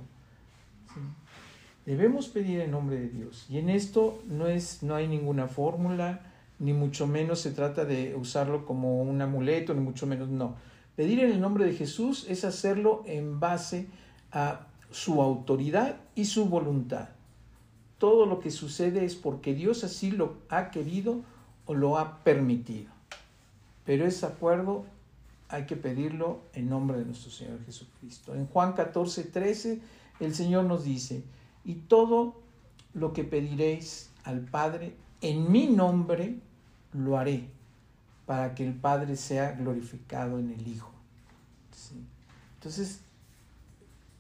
Debemos 1.86 2.28
pedir 2.28 2.62
en 2.62 2.72
nombre 2.72 2.98
de 2.98 3.10
Dios. 3.10 3.46
Y 3.50 3.60
en 3.60 3.70
esto 3.70 4.24
no, 4.28 4.48
es, 4.48 4.82
no 4.84 4.96
hay 4.96 5.08
ninguna 5.08 5.48
fórmula, 5.48 6.22
ni 6.60 6.74
mucho 6.74 7.08
menos 7.08 7.39
se 7.39 7.52
trata 7.52 7.86
de 7.86 8.16
usarlo 8.16 8.66
como 8.66 9.02
un 9.02 9.22
amuleto, 9.22 9.74
ni 9.74 9.82
mucho 9.82 10.08
menos 10.08 10.30
no. 10.30 10.56
Pedir 10.96 11.20
en 11.20 11.32
el 11.32 11.42
nombre 11.42 11.66
de 11.66 11.74
Jesús 11.74 12.26
es 12.30 12.46
hacerlo 12.46 13.04
en 13.06 13.39
base 13.39 13.88
a 14.32 14.68
su 14.92 15.22
autoridad 15.22 15.98
y 16.16 16.26
su 16.26 16.46
voluntad. 16.46 17.10
Todo 17.98 18.26
lo 18.26 18.39
que 18.39 18.52
sucede 18.52 19.06
es 19.06 19.16
porque 19.16 19.54
Dios 19.54 19.84
así 19.84 20.12
lo 20.12 20.38
ha 20.50 20.72
querido 20.72 21.22
o 21.66 21.74
lo 21.74 21.98
ha 21.98 22.24
permitido. 22.24 22.92
Pero 23.86 24.06
es 24.06 24.24
acuerdo 24.24 24.86
hay 25.49 25.65
que 25.65 25.75
pedirlo 25.75 26.41
en 26.53 26.69
nombre 26.69 26.97
de 26.97 27.06
nuestro 27.06 27.32
Señor 27.32 27.63
Jesucristo. 27.65 28.34
En 28.34 28.47
Juan 28.47 28.73
14, 28.73 29.23
13, 29.25 29.82
el 30.19 30.36
Señor 30.36 30.65
nos 30.65 30.84
dice, 30.84 31.23
y 31.63 31.75
todo 31.75 32.41
lo 32.93 33.13
que 33.13 33.23
pediréis 33.23 34.10
al 34.23 34.41
Padre 34.41 34.95
en 35.21 35.51
mi 35.51 35.67
nombre, 35.67 36.39
lo 36.91 37.17
haré, 37.17 37.47
para 38.25 38.56
que 38.56 38.65
el 38.65 38.73
Padre 38.73 39.15
sea 39.15 39.53
glorificado 39.53 40.39
en 40.39 40.51
el 40.51 40.67
Hijo. 40.67 40.91
Entonces, 42.56 43.01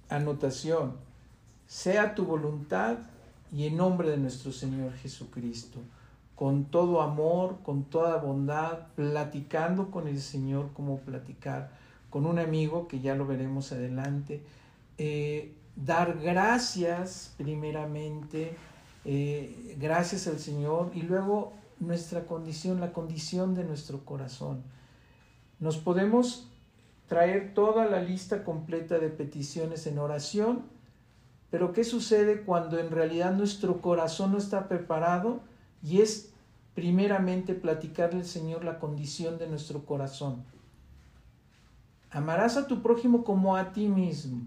anotación, 0.09 0.95
sea 1.67 2.13
tu 2.13 2.25
voluntad 2.25 2.97
y 3.51 3.67
en 3.67 3.77
nombre 3.77 4.09
de 4.09 4.17
nuestro 4.17 4.51
Señor 4.51 4.93
Jesucristo 4.93 5.79
con 6.35 6.65
todo 6.65 7.01
amor, 7.01 7.57
con 7.63 7.83
toda 7.83 8.17
bondad, 8.17 8.87
platicando 8.95 9.91
con 9.91 10.07
el 10.07 10.19
Señor 10.19 10.71
como 10.73 10.99
platicar 10.99 11.71
con 12.09 12.25
un 12.25 12.37
amigo, 12.37 12.87
que 12.87 12.99
ya 12.99 13.15
lo 13.15 13.25
veremos 13.25 13.71
adelante, 13.71 14.43
eh, 14.97 15.53
dar 15.75 16.19
gracias 16.19 17.33
primeramente, 17.37 18.55
eh, 19.05 19.75
gracias 19.79 20.27
al 20.27 20.39
Señor 20.39 20.91
y 20.93 21.01
luego 21.01 21.53
nuestra 21.79 22.25
condición, 22.25 22.79
la 22.79 22.93
condición 22.93 23.55
de 23.55 23.63
nuestro 23.63 24.05
corazón. 24.05 24.63
Nos 25.59 25.77
podemos 25.77 26.47
traer 27.07 27.53
toda 27.53 27.85
la 27.85 28.01
lista 28.01 28.43
completa 28.43 28.99
de 28.99 29.09
peticiones 29.09 29.87
en 29.87 29.99
oración, 29.99 30.63
pero 31.49 31.73
¿qué 31.73 31.83
sucede 31.83 32.41
cuando 32.41 32.79
en 32.79 32.89
realidad 32.91 33.33
nuestro 33.33 33.81
corazón 33.81 34.31
no 34.31 34.37
está 34.37 34.67
preparado? 34.67 35.39
Y 35.83 36.01
es 36.01 36.31
primeramente 36.73 37.53
platicarle 37.53 38.21
al 38.21 38.25
Señor 38.25 38.63
la 38.63 38.79
condición 38.79 39.37
de 39.37 39.47
nuestro 39.47 39.85
corazón. 39.85 40.43
Amarás 42.09 42.57
a 42.57 42.67
tu 42.67 42.81
prójimo 42.81 43.23
como 43.23 43.55
a 43.55 43.73
ti 43.73 43.87
mismo. 43.87 44.41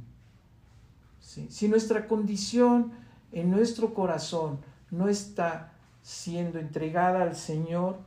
Si 1.21 1.69
nuestra 1.69 2.09
condición 2.09 2.93
en 3.33 3.51
nuestro 3.51 3.93
corazón 3.93 4.59
no 4.91 5.09
está 5.09 5.73
siendo 6.03 6.59
entregada 6.59 7.23
al 7.23 7.37
Señor, 7.37 7.99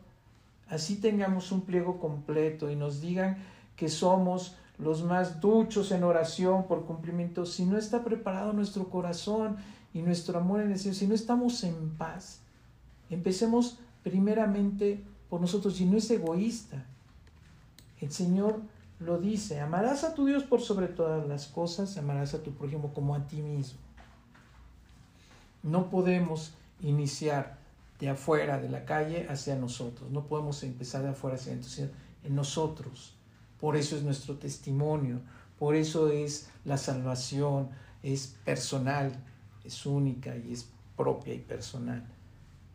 así 0.70 0.96
tengamos 0.96 1.52
un 1.52 1.62
pliego 1.62 2.00
completo 2.00 2.72
y 2.72 2.76
nos 2.76 3.02
digan 3.02 3.38
que 3.76 3.90
somos 3.90 4.56
los 4.78 5.04
más 5.04 5.42
duchos 5.42 5.92
en 5.92 6.06
oración 6.06 6.66
por 6.66 6.86
cumplimiento, 6.86 7.46
si 7.46 7.66
no 7.66 7.78
está 7.78 8.04
preparado 8.04 8.54
nuestro 8.54 8.90
corazón 8.90 9.58
y 9.94 10.02
nuestro 10.02 10.40
amor 10.40 10.62
en 10.62 10.72
el 10.72 10.80
Señor, 10.80 10.96
si 10.96 11.08
no 11.08 11.16
estamos 11.16 11.64
en 11.66 11.90
paz, 11.98 12.42
empecemos 13.10 13.80
primeramente 14.04 15.04
por 15.30 15.42
nosotros 15.42 15.80
y 15.82 15.86
no 15.86 15.98
es 15.98 16.10
egoísta. 16.12 16.86
El 18.00 18.12
Señor 18.12 18.62
lo 19.00 19.18
dice, 19.20 19.60
amarás 19.62 20.04
a 20.04 20.14
tu 20.14 20.26
Dios 20.26 20.44
por 20.44 20.62
sobre 20.62 20.88
todas 20.88 21.28
las 21.28 21.48
cosas, 21.48 21.98
amarás 21.98 22.34
a 22.34 22.44
tu 22.44 22.52
prójimo 22.52 22.94
como 22.94 23.16
a 23.16 23.28
ti 23.28 23.42
mismo. 23.42 23.80
No 25.64 25.90
podemos 25.90 26.54
iniciar 26.82 27.58
de 28.00 28.10
afuera 28.10 28.60
de 28.60 28.70
la 28.70 28.86
calle 28.86 29.28
hacia 29.30 29.56
nosotros, 29.56 30.10
no 30.10 30.26
podemos 30.26 30.64
empezar 30.64 31.04
de 31.04 31.10
afuera 31.10 31.36
hacia 31.36 31.54
en 32.24 32.36
nosotros. 32.36 33.14
Por 33.60 33.76
eso 33.76 33.98
es 33.98 34.04
nuestro 34.04 34.38
testimonio, 34.38 35.20
por 35.58 35.76
eso 35.76 36.10
es 36.10 36.50
la 36.64 36.78
salvación, 36.78 37.70
es 38.04 38.36
personal, 38.46 39.12
es 39.66 39.86
única 39.86 40.36
y 40.38 40.54
es 40.54 40.70
propia 40.96 41.34
y 41.34 41.40
personal, 41.40 42.06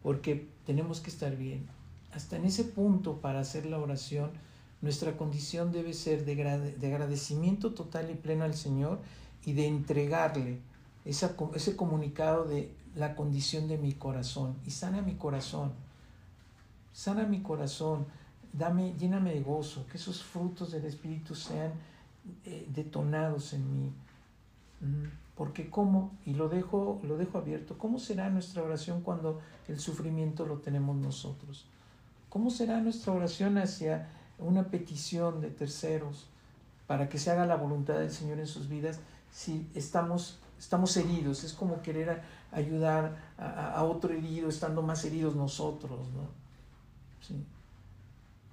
porque 0.04 0.46
tenemos 0.66 1.00
que 1.00 1.08
estar 1.08 1.34
bien. 1.34 1.66
Hasta 2.12 2.36
en 2.36 2.44
ese 2.44 2.62
punto 2.62 3.22
para 3.22 3.40
hacer 3.40 3.64
la 3.64 3.78
oración, 3.78 4.30
nuestra 4.82 5.16
condición 5.16 5.72
debe 5.72 5.94
ser 5.94 6.26
de, 6.26 6.36
de 6.36 6.86
agradecimiento 6.86 7.72
total 7.72 8.10
y 8.10 8.14
pleno 8.14 8.44
al 8.44 8.54
Señor 8.54 9.00
y 9.46 9.54
de 9.54 9.66
entregarle 9.66 10.58
ese 11.06 11.74
comunicado 11.74 12.44
de 12.44 12.70
la 12.94 13.16
condición 13.16 13.66
de 13.66 13.78
mi 13.78 13.94
corazón. 13.94 14.56
Y 14.66 14.70
sana 14.72 15.00
mi 15.00 15.14
corazón, 15.14 15.72
sana 16.92 17.24
mi 17.24 17.40
corazón, 17.40 18.06
dame, 18.52 18.92
lléname 18.98 19.32
de 19.32 19.40
gozo, 19.40 19.86
que 19.86 19.96
esos 19.96 20.22
frutos 20.22 20.70
del 20.70 20.84
Espíritu 20.84 21.34
sean 21.34 21.72
eh, 22.44 22.68
detonados 22.68 23.54
en 23.54 23.72
mí. 23.72 23.92
Mm, 24.82 25.23
porque 25.34 25.68
cómo, 25.68 26.16
y 26.24 26.34
lo 26.34 26.48
dejo, 26.48 27.00
lo 27.02 27.16
dejo 27.16 27.38
abierto, 27.38 27.76
¿cómo 27.76 27.98
será 27.98 28.30
nuestra 28.30 28.62
oración 28.62 29.02
cuando 29.02 29.40
el 29.68 29.80
sufrimiento 29.80 30.46
lo 30.46 30.58
tenemos 30.58 30.96
nosotros? 30.96 31.66
¿Cómo 32.28 32.50
será 32.50 32.80
nuestra 32.80 33.12
oración 33.12 33.58
hacia 33.58 34.08
una 34.38 34.64
petición 34.64 35.40
de 35.40 35.50
terceros 35.50 36.28
para 36.86 37.08
que 37.08 37.18
se 37.18 37.30
haga 37.30 37.46
la 37.46 37.56
voluntad 37.56 37.94
del 37.94 38.10
Señor 38.10 38.38
en 38.38 38.46
sus 38.46 38.68
vidas 38.68 39.00
si 39.30 39.68
estamos, 39.74 40.38
estamos 40.58 40.96
heridos. 40.96 41.44
Es 41.44 41.52
como 41.52 41.82
querer 41.82 42.22
ayudar 42.52 43.16
a, 43.36 43.82
otro 43.82 44.12
herido 44.14 44.48
estando 44.48 44.82
más 44.82 45.04
heridos 45.04 45.34
nosotros. 45.34 46.08
¿no? 46.12 46.28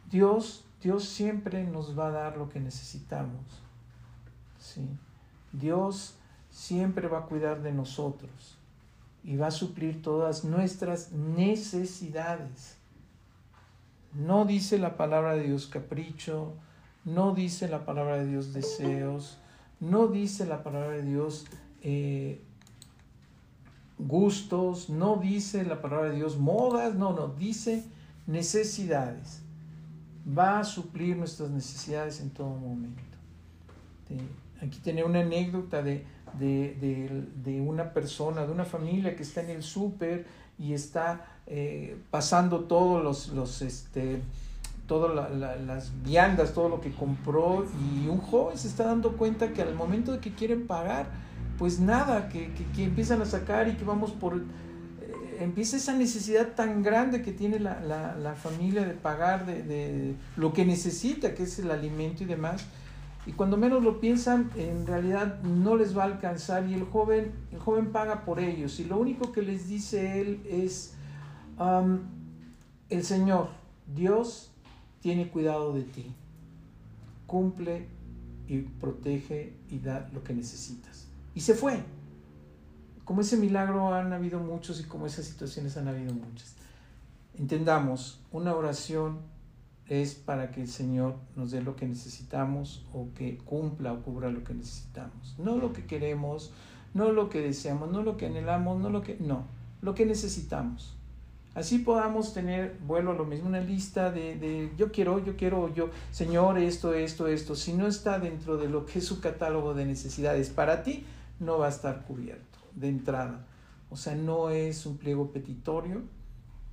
Dios, 0.10 0.66
Dios 0.82 1.06
siempre 1.06 1.64
nos 1.64 1.98
va 1.98 2.08
a 2.08 2.12
dar 2.12 2.38
lo 2.38 2.50
que 2.50 2.60
necesitamos. 2.60 3.46
¿sí? 4.58 4.88
Dios 5.52 6.16
siempre 6.52 7.08
va 7.08 7.20
a 7.20 7.26
cuidar 7.26 7.62
de 7.64 7.72
nosotros 7.72 8.58
y 9.24 9.38
va 9.38 9.48
a 9.48 9.52
suplir 9.52 10.02
todas 10.02 10.44
nuestras 10.44 11.12
necesidades. 11.12 12.78
No 14.14 14.46
dice 14.46 14.78
la 14.78 14.98
palabra 14.98 15.36
de 15.36 15.44
Dios 15.44 15.68
capricho, 15.68 16.54
no 17.06 17.34
dice 17.34 17.68
la 17.68 17.86
palabra 17.86 18.18
de 18.18 18.28
Dios 18.28 18.54
deseos, 18.54 19.38
no 19.80 20.08
dice 20.08 20.46
la 20.46 20.64
palabra 20.64 20.92
de 20.92 21.04
Dios 21.04 21.46
eh, 21.82 22.42
gustos, 23.98 24.90
no 24.90 25.16
dice 25.16 25.64
la 25.64 25.82
palabra 25.82 26.10
de 26.10 26.18
Dios 26.18 26.38
modas, 26.38 26.96
no, 26.96 27.14
no, 27.14 27.28
dice 27.28 27.86
necesidades. 28.28 29.42
Va 30.28 30.60
a 30.60 30.64
suplir 30.64 31.16
nuestras 31.18 31.50
necesidades 31.50 32.20
en 32.20 32.30
todo 32.30 32.50
momento. 32.50 33.02
Aquí 34.62 34.80
tenía 34.80 35.06
una 35.06 35.22
anécdota 35.22 35.82
de, 35.82 36.06
de, 36.40 37.64
una 37.66 37.94
persona, 37.94 38.46
de 38.46 38.52
una 38.52 38.66
familia 38.66 39.16
que 39.16 39.24
está 39.24 39.42
en 39.42 39.50
el 39.50 39.64
súper 39.64 40.26
y 40.58 40.74
está 40.74 41.26
eh, 41.48 41.98
pasando 42.10 42.62
todos 42.62 43.04
los, 43.04 43.30
los 43.30 43.62
este, 43.62 44.22
todas 44.88 45.32
las 45.62 46.04
viandas, 46.04 46.54
todo 46.54 46.68
lo 46.68 46.82
que 46.82 46.92
compró 46.92 47.66
y 47.80 48.08
un 48.08 48.18
joven 48.18 48.58
se 48.58 48.68
está 48.68 48.86
dando 48.86 49.16
cuenta 49.16 49.54
que 49.54 49.62
al 49.62 49.74
momento 49.74 50.12
de 50.12 50.20
que 50.20 50.34
quieren 50.34 50.68
pagar, 50.68 51.08
pues 51.58 51.80
nada, 51.80 52.28
que, 52.28 52.52
que, 52.76 52.84
empiezan 52.84 53.22
a 53.22 53.26
sacar 53.26 53.70
y 53.70 53.76
que 53.76 53.86
vamos 53.86 54.12
por... 54.12 54.36
Eh, 54.36 55.38
empieza 55.40 55.78
esa 55.78 55.94
necesidad 55.94 56.50
tan 56.56 56.84
grande 56.84 57.22
que 57.22 57.32
tiene 57.32 57.60
la, 57.60 57.80
la, 57.82 58.36
familia 58.36 58.84
de 58.84 58.94
pagar 58.94 59.46
de, 59.46 59.64
de, 59.64 60.16
lo 60.36 60.52
que 60.52 60.66
necesita, 60.66 61.36
que 61.36 61.44
es 61.44 61.60
el 61.60 61.72
alimento 61.72 62.24
y 62.24 62.26
demás. 62.26 62.66
Y 63.26 63.34
cuando 63.34 63.56
menos 63.56 63.84
lo 63.84 64.00
piensan, 64.00 64.50
en 64.56 64.88
realidad 64.88 65.42
no 65.44 65.76
les 65.76 65.96
va 65.96 66.04
a 66.04 66.06
alcanzar 66.06 66.68
y 66.68 66.74
el 66.74 66.86
joven, 66.86 67.34
el 67.52 67.60
joven 67.60 67.92
paga 67.92 68.26
por 68.26 68.40
ellos. 68.40 68.80
Y 68.80 68.86
lo 68.86 68.98
único 68.98 69.32
que 69.32 69.44
les 69.44 69.68
dice 69.68 70.22
él 70.22 70.42
es, 70.50 70.96
el 72.90 73.04
Señor, 73.04 73.50
Dios, 73.96 74.52
tiene 75.02 75.30
cuidado 75.30 75.74
de 75.74 75.84
ti. 75.84 76.12
Cumple 77.28 77.88
y 78.48 78.60
protege 78.60 79.54
y 79.70 79.80
da 79.80 80.10
lo 80.14 80.24
que 80.24 80.34
necesitas. 80.34 81.08
Y 81.36 81.42
se 81.42 81.54
fue. 81.54 81.84
Como 83.06 83.22
ese 83.22 83.38
milagro 83.38 83.94
han 83.94 84.14
habido 84.14 84.40
muchos 84.40 84.80
y 84.80 84.86
como 84.86 85.06
esas 85.06 85.26
situaciones 85.26 85.78
han 85.78 85.88
habido 85.88 86.14
muchas. 86.14 86.56
Entendamos, 87.38 88.20
una 88.32 88.56
oración 88.56 89.20
es 89.92 90.16
para 90.16 90.52
que 90.52 90.62
el 90.62 90.70
Señor 90.70 91.16
nos 91.36 91.52
dé 91.52 91.62
lo 91.62 91.76
que 91.76 91.86
necesitamos 91.86 92.86
o 92.94 93.10
que 93.14 93.38
cumpla 93.40 93.92
o 93.92 94.02
cubra 94.02 94.32
lo 94.32 94.42
que 94.46 94.54
necesitamos. 94.54 95.36
No 95.38 95.58
lo 95.58 95.74
que 95.74 95.86
queremos, 95.86 96.54
no 96.94 97.12
lo 97.12 97.30
que 97.30 97.42
deseamos, 97.42 97.92
no 97.92 98.02
lo 98.02 98.16
que 98.16 98.28
anhelamos, 98.28 98.80
no 98.80 98.90
lo 98.90 99.02
que... 99.02 99.18
No, 99.20 99.44
lo 99.82 99.94
que 99.94 100.06
necesitamos. 100.06 100.96
Así 101.56 101.80
podamos 101.80 102.34
tener, 102.34 102.78
vuelvo 102.88 103.12
a 103.12 103.16
lo 103.16 103.26
mismo, 103.26 103.50
una 103.50 103.60
lista 103.60 104.12
de, 104.12 104.38
de, 104.38 104.72
yo 104.78 104.94
quiero, 104.94 105.22
yo 105.26 105.36
quiero, 105.36 105.74
yo, 105.74 105.90
Señor, 106.12 106.58
esto, 106.58 106.94
esto, 106.94 107.28
esto. 107.28 107.58
Si 107.58 107.74
no 107.74 107.86
está 107.86 108.18
dentro 108.18 108.56
de 108.56 108.70
lo 108.70 108.86
que 108.86 109.00
es 109.00 109.06
su 109.06 109.20
catálogo 109.20 109.74
de 109.74 109.86
necesidades 109.86 110.50
para 110.50 110.84
ti, 110.84 111.04
no 111.42 111.58
va 111.58 111.66
a 111.66 111.70
estar 111.70 112.06
cubierto 112.06 112.60
de 112.76 112.88
entrada. 112.88 113.46
O 113.90 113.98
sea, 113.98 114.16
no 114.16 114.52
es 114.52 114.86
un 114.86 114.96
pliego 114.96 115.34
petitorio, 115.34 116.02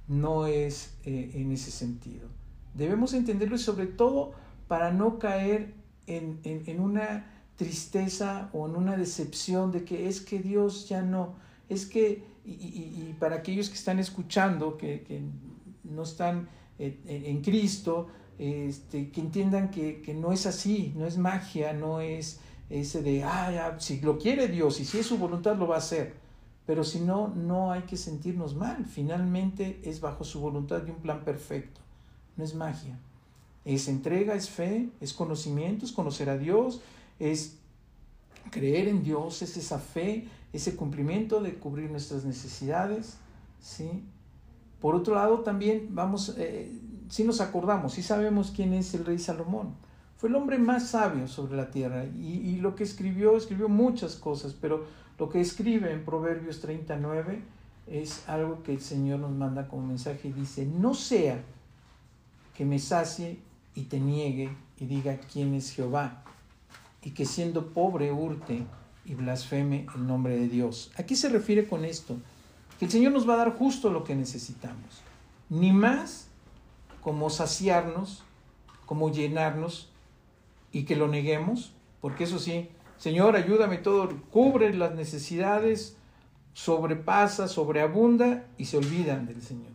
no 0.07 0.47
es 0.47 0.95
eh, 1.05 1.33
en 1.35 1.51
ese 1.51 1.73
sentido. 1.73 2.29
Debemos 2.79 3.13
entenderlo 3.13 3.57
y 3.57 3.59
sobre 3.59 3.87
todo 3.87 4.33
para 4.69 4.93
no 4.93 5.19
caer 5.19 5.75
en, 6.07 6.39
en, 6.45 6.81
una 6.81 7.27
tristeza 7.57 8.51
o 8.53 8.69
en 8.69 8.77
una 8.77 8.97
decepción 8.97 9.73
de 9.73 9.85
que 9.85 10.09
es 10.09 10.21
que 10.21 10.39
Dios 10.39 10.89
ya 10.89 11.03
no, 11.03 11.35
es 11.69 11.87
que, 11.87 12.23
y, 12.47 13.17
para 13.19 13.37
aquellos 13.37 13.69
que 13.69 13.75
están 13.75 13.99
escuchando, 13.99 14.77
que, 14.77 15.23
no 15.83 16.05
están 16.05 16.49
en, 16.79 17.43
Cristo, 17.43 18.07
este, 18.39 19.11
que 19.11 19.21
entiendan 19.23 19.73
que, 19.73 20.17
no 20.17 20.31
es 20.31 20.47
así, 20.47 20.95
no 20.97 21.05
es 21.05 21.19
magia, 21.19 21.73
no 21.73 22.01
es 22.01 22.39
ese 22.71 23.03
de, 23.03 23.25
ah, 23.25 23.75
si 23.81 24.01
lo 24.01 24.19
quiere 24.19 24.47
Dios 24.47 24.79
y 24.79 24.85
si 24.85 24.99
es 24.99 25.07
su 25.07 25.19
voluntad 25.19 25.57
lo 25.57 25.67
va 25.67 25.75
a 25.75 25.79
hacer. 25.79 26.15
Pero 26.65 26.85
si 26.85 27.01
no, 27.01 27.27
no 27.29 27.73
hay 27.73 27.83
que 27.83 27.97
sentirnos 27.97 28.55
mal. 28.55 28.85
Finalmente 28.85 29.81
es 29.83 30.01
bajo 30.01 30.23
su 30.23 30.39
voluntad 30.39 30.83
y 30.87 30.91
un 30.91 30.99
plan 30.99 31.25
perfecto. 31.25 31.81
No 32.39 32.45
es 32.45 32.55
magia. 32.55 32.99
Es 33.67 33.89
entrega, 33.89 34.35
es 34.35 34.49
fe, 34.49 34.89
es 35.01 35.13
conocimiento, 35.13 35.85
es 35.85 35.93
conocer 35.93 36.31
a 36.31 36.39
Dios, 36.39 36.81
es 37.19 37.59
creer 38.51 38.89
en 38.89 39.03
Dios, 39.03 39.43
es 39.43 39.59
esa 39.59 39.79
fe, 39.79 40.27
ese 40.53 40.77
cumplimiento 40.77 41.43
de 41.43 41.55
cubrir 41.55 41.91
nuestras 41.91 42.25
necesidades, 42.25 43.19
¿sí? 43.61 44.05
Por 44.81 44.95
otro 44.95 45.17
lado, 45.17 45.41
también 45.41 45.89
vamos, 45.91 46.35
eh, 46.39 46.73
si 47.11 47.25
nos 47.25 47.41
acordamos, 47.41 47.93
si 47.93 48.03
sabemos 48.03 48.53
quién 48.55 48.73
es 48.73 48.95
el 48.95 49.05
rey 49.05 49.19
Salomón. 49.19 49.75
Fue 50.17 50.29
el 50.29 50.37
hombre 50.37 50.59
más 50.59 50.89
sabio 50.89 51.29
sobre 51.29 51.57
la 51.57 51.71
tierra 51.71 52.05
y, 52.05 52.39
y, 52.39 52.57
lo 52.57 52.75
que 52.75 52.85
escribió, 52.85 53.37
escribió 53.37 53.69
muchas 53.69 54.17
cosas, 54.17 54.55
pero 54.59 54.87
lo 55.19 55.29
que 55.29 55.41
escribe 55.41 55.93
en 55.93 56.05
Proverbios 56.05 56.61
39 56.61 57.41
es 57.87 58.29
algo 58.29 58.63
que 58.63 58.73
el 58.73 58.81
Señor 58.81 59.21
nos 59.21 59.33
manda 59.33 59.69
como 59.69 59.87
mensaje 59.87 60.29
y 60.29 60.33
dice, 60.33 60.67
no 60.67 60.95
sea 60.95 61.43
que 62.59 62.65
me 62.65 62.81
sacie 62.81 63.39
y 63.77 63.83
te 63.83 64.01
niegue 64.01 64.51
y 64.81 64.87
diga 64.87 65.21
quién 65.33 65.55
es 65.55 65.71
Jehová, 65.71 66.25
y 67.05 67.13
que 67.13 67.25
siendo 67.25 67.69
pobre 67.69 68.11
hurte 68.11 68.67
y 69.05 69.15
blasfeme 69.15 69.87
el 69.95 70.09
nombre 70.09 70.37
de 70.37 70.49
Dios. 70.49 70.91
¿A 70.97 71.05
qué 71.05 71.15
se 71.15 71.29
refiere 71.29 71.69
con 71.69 71.85
esto? 71.85 72.17
Que 72.81 72.87
el 72.87 72.91
Señor 72.91 73.13
nos 73.13 73.29
va 73.29 73.35
a 73.35 73.37
dar 73.37 73.57
justo 73.57 73.93
lo 73.93 74.03
que 74.03 74.17
necesitamos, 74.17 75.03
ni 75.49 75.71
más 75.71 76.27
como 77.01 77.31
saciarnos, 77.31 78.25
como 78.87 79.13
llenarnos 79.13 79.93
y 80.73 80.83
que 80.83 80.97
lo 80.97 81.07
neguemos, 81.07 81.71
porque 82.01 82.25
eso 82.25 82.41
sí, 82.41 82.71
Señor, 82.97 83.37
ayúdame 83.37 83.79
todo, 83.79 84.09
cubre 84.33 84.75
las 84.75 84.97
necesidades, 84.97 85.97
sobrepasa, 86.55 87.47
sobreabunda 87.47 88.49
y 88.59 88.65
se 88.65 88.79
olvidan 88.79 89.27
del 89.27 89.43
Señor. 89.43 89.71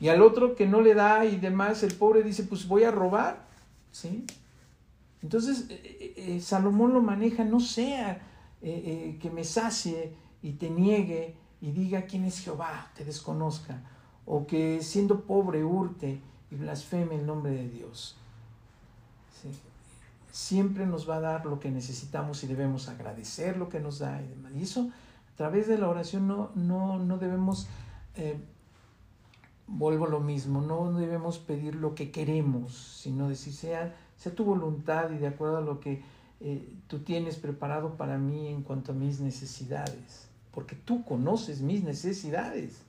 Y 0.00 0.08
al 0.08 0.20
otro 0.22 0.54
que 0.54 0.66
no 0.66 0.80
le 0.80 0.94
da 0.94 1.24
y 1.24 1.36
demás, 1.36 1.82
el 1.82 1.94
pobre 1.94 2.22
dice, 2.22 2.42
pues 2.42 2.68
voy 2.68 2.84
a 2.84 2.90
robar, 2.90 3.46
¿sí? 3.92 4.24
Entonces, 5.22 5.66
eh, 5.70 5.80
eh, 5.82 6.14
eh, 6.16 6.40
Salomón 6.40 6.92
lo 6.92 7.02
maneja, 7.02 7.44
no 7.44 7.60
sea 7.60 8.22
que 8.60 9.30
me 9.32 9.44
sacie 9.44 10.12
y 10.42 10.52
te 10.52 10.70
niegue 10.70 11.36
y 11.60 11.70
diga 11.70 12.02
quién 12.06 12.24
es 12.24 12.40
Jehová, 12.40 12.90
te 12.96 13.04
desconozca, 13.04 13.80
o 14.24 14.44
que 14.44 14.82
siendo 14.82 15.20
pobre 15.20 15.62
hurte 15.62 16.20
y 16.50 16.56
blasfeme 16.56 17.14
el 17.14 17.26
nombre 17.26 17.52
de 17.52 17.68
Dios. 17.68 18.16
Siempre 20.32 20.84
nos 20.84 21.08
va 21.08 21.16
a 21.16 21.20
dar 21.20 21.46
lo 21.46 21.60
que 21.60 21.70
necesitamos 21.70 22.42
y 22.42 22.48
debemos 22.48 22.88
agradecer 22.88 23.56
lo 23.56 23.68
que 23.68 23.78
nos 23.78 24.00
da 24.00 24.20
y 24.20 24.26
demás. 24.26 24.52
Y 24.56 24.62
eso, 24.62 24.90
a 25.32 25.36
través 25.36 25.68
de 25.68 25.78
la 25.78 25.88
oración, 25.88 26.26
no, 26.26 26.50
no, 26.56 26.98
no 26.98 27.18
debemos 27.18 27.68
vuelvo 29.66 30.06
a 30.06 30.08
lo 30.08 30.20
mismo, 30.20 30.60
no 30.60 30.92
debemos 30.92 31.38
pedir 31.38 31.74
lo 31.74 31.94
que 31.94 32.10
queremos, 32.10 32.98
sino 33.02 33.28
decir, 33.28 33.52
sea, 33.52 33.96
sea 34.16 34.34
tu 34.34 34.44
voluntad 34.44 35.10
y 35.10 35.18
de 35.18 35.26
acuerdo 35.26 35.58
a 35.58 35.60
lo 35.60 35.80
que 35.80 36.02
eh, 36.40 36.72
tú 36.86 37.00
tienes 37.00 37.36
preparado 37.36 37.96
para 37.96 38.18
mí 38.18 38.48
en 38.48 38.62
cuanto 38.62 38.92
a 38.92 38.94
mis 38.94 39.20
necesidades, 39.20 40.28
porque 40.52 40.76
tú 40.76 41.04
conoces 41.04 41.60
mis 41.60 41.82
necesidades. 41.82 42.82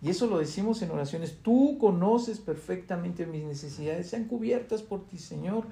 Y 0.00 0.10
eso 0.10 0.26
lo 0.26 0.38
decimos 0.38 0.82
en 0.82 0.90
oraciones, 0.90 1.38
tú 1.42 1.78
conoces 1.78 2.40
perfectamente 2.40 3.24
mis 3.24 3.44
necesidades, 3.44 4.10
sean 4.10 4.24
cubiertas 4.24 4.82
por 4.82 5.06
ti, 5.06 5.18
Señor, 5.18 5.64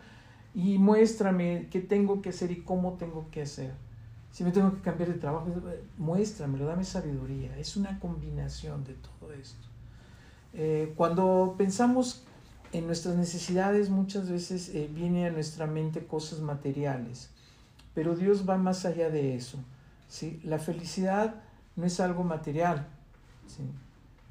y 0.55 0.79
muéstrame 0.79 1.69
qué 1.71 1.81
tengo 1.81 2.23
que 2.23 2.29
hacer 2.29 2.53
y 2.53 2.63
cómo 2.63 2.93
tengo 2.95 3.27
que 3.33 3.43
hacer. 3.43 3.73
Si 4.31 4.45
me 4.45 4.53
tengo 4.53 4.73
que 4.73 4.81
cambiar 4.83 5.13
de 5.13 5.19
trabajo, 5.19 5.49
muéstramelo, 5.99 6.67
dame 6.67 6.85
sabiduría. 6.85 7.59
Es 7.59 7.77
una 7.77 7.99
combinación 7.99 8.85
de 8.85 8.95
todo 8.95 9.33
esto. 9.33 9.70
Eh, 10.53 10.93
cuando 10.97 11.55
pensamos 11.57 12.25
en 12.73 12.87
nuestras 12.87 13.17
necesidades, 13.17 13.91
muchas 13.91 14.29
veces 14.31 14.75
eh, 14.75 14.89
viene 14.93 15.27
a 15.27 15.31
nuestra 15.31 15.67
mente 15.67 16.07
cosas 16.07 16.41
materiales, 16.41 17.31
pero 17.95 18.15
Dios 18.15 18.49
va 18.49 18.57
más 18.57 18.85
allá 18.85 19.11
de 19.11 19.37
eso. 19.37 19.59
¿sí? 20.09 20.41
La 20.45 20.59
felicidad 20.59 21.37
no 21.77 21.87
es 21.87 22.01
algo 22.01 22.23
material. 22.23 22.87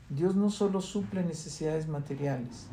Dios 0.09 0.35
no 0.35 0.49
solo 0.49 0.81
suple 0.81 1.23
necesidades 1.23 1.87
materiales. 1.87 2.67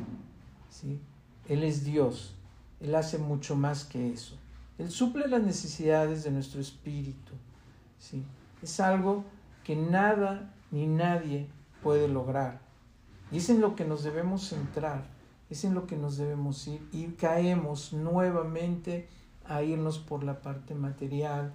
¿sí? 0.70 1.00
Él 1.48 1.64
es 1.64 1.84
Dios. 1.84 2.34
Él 2.80 2.94
hace 2.94 3.18
mucho 3.18 3.56
más 3.56 3.84
que 3.84 4.12
eso. 4.12 4.36
Él 4.78 4.90
suple 4.90 5.26
las 5.28 5.42
necesidades 5.42 6.24
de 6.24 6.30
nuestro 6.30 6.60
espíritu. 6.60 7.32
¿sí? 7.98 8.22
Es 8.62 8.80
algo 8.80 9.24
que 9.64 9.74
nada 9.74 10.52
ni 10.70 10.86
nadie 10.86 11.48
puede 11.82 12.08
lograr. 12.08 12.65
Y 13.32 13.38
es 13.38 13.50
en 13.50 13.60
lo 13.60 13.74
que 13.74 13.84
nos 13.84 14.04
debemos 14.04 14.48
centrar, 14.48 15.04
es 15.50 15.64
en 15.64 15.74
lo 15.74 15.86
que 15.86 15.96
nos 15.96 16.16
debemos 16.16 16.66
ir 16.68 16.86
y 16.92 17.06
caemos 17.08 17.92
nuevamente 17.92 19.08
a 19.44 19.62
irnos 19.62 19.98
por 19.98 20.24
la 20.24 20.40
parte 20.40 20.74
material, 20.74 21.52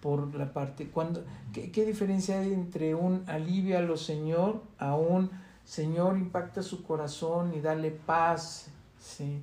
por 0.00 0.34
la 0.34 0.52
parte... 0.52 0.88
Cuando, 0.88 1.24
¿qué, 1.52 1.84
diferencia 1.84 2.40
hay 2.40 2.52
entre 2.52 2.94
un 2.94 3.24
lo 3.86 3.96
Señor 3.96 4.62
a 4.78 4.94
un 4.94 5.30
Señor 5.64 6.16
impacta 6.16 6.62
su 6.62 6.82
corazón 6.82 7.54
y 7.54 7.60
dale 7.60 7.90
paz, 7.90 8.68
¿sí? 8.98 9.42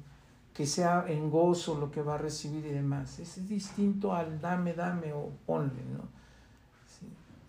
que 0.53 0.65
sea 0.65 1.05
en 1.07 1.29
gozo 1.29 1.79
lo 1.79 1.91
que 1.91 2.01
va 2.01 2.15
a 2.15 2.17
recibir 2.17 2.65
y 2.65 2.71
demás? 2.71 3.19
Es 3.19 3.47
distinto 3.47 4.13
al 4.13 4.41
dame, 4.41 4.73
dame 4.73 5.13
o 5.13 5.29
ponle, 5.45 5.83
¿no? 5.93 6.17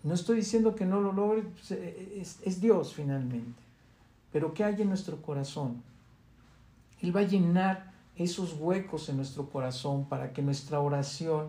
No 0.01 0.13
estoy 0.13 0.37
diciendo 0.37 0.75
que 0.75 0.85
no 0.85 1.01
lo 1.01 1.11
logre, 1.11 1.41
pues, 1.41 1.71
es, 1.71 2.39
es 2.41 2.61
Dios 2.61 2.93
finalmente. 2.93 3.68
Pero 4.31 4.53
¿qué 4.53 4.63
hay 4.63 4.81
en 4.81 4.89
nuestro 4.89 5.21
corazón? 5.21 5.81
Él 7.01 7.15
va 7.15 7.21
a 7.21 7.23
llenar 7.23 7.91
esos 8.15 8.53
huecos 8.59 9.09
en 9.09 9.17
nuestro 9.17 9.49
corazón 9.49 10.05
para 10.05 10.33
que 10.33 10.41
nuestra 10.41 10.79
oración 10.79 11.47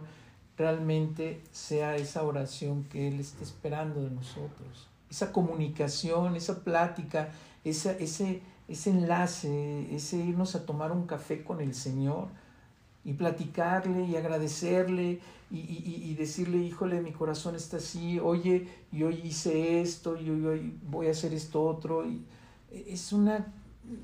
realmente 0.57 1.43
sea 1.53 1.97
esa 1.97 2.23
oración 2.23 2.85
que 2.85 3.09
Él 3.09 3.19
está 3.19 3.43
esperando 3.43 4.03
de 4.03 4.11
nosotros. 4.11 4.89
Esa 5.11 5.33
comunicación, 5.33 6.37
esa 6.37 6.63
plática, 6.63 7.31
ese, 7.65 7.97
ese 8.69 8.91
enlace, 8.91 9.95
ese 9.95 10.19
irnos 10.19 10.55
a 10.55 10.65
tomar 10.65 10.93
un 10.93 11.07
café 11.07 11.43
con 11.43 11.61
el 11.61 11.75
Señor 11.75 12.29
y 13.05 13.15
platicarle 13.15 14.05
y 14.05 14.17
agradecerle 14.17 15.21
y, 15.51 15.59
y, 15.59 16.15
decirle, 16.15 16.59
híjole, 16.59 17.01
mi 17.01 17.11
corazón 17.11 17.57
está 17.57 17.79
así, 17.79 18.21
oye, 18.21 18.69
yo 18.93 19.09
hoy 19.09 19.21
hice 19.25 19.81
esto, 19.81 20.17
y 20.17 20.31
hoy 20.31 20.79
voy 20.89 21.09
a 21.09 21.11
hacer 21.11 21.35
esto 21.35 21.65
otro. 21.65 22.07
Y, 22.07 22.25
es 22.71 23.13
una, 23.13 23.53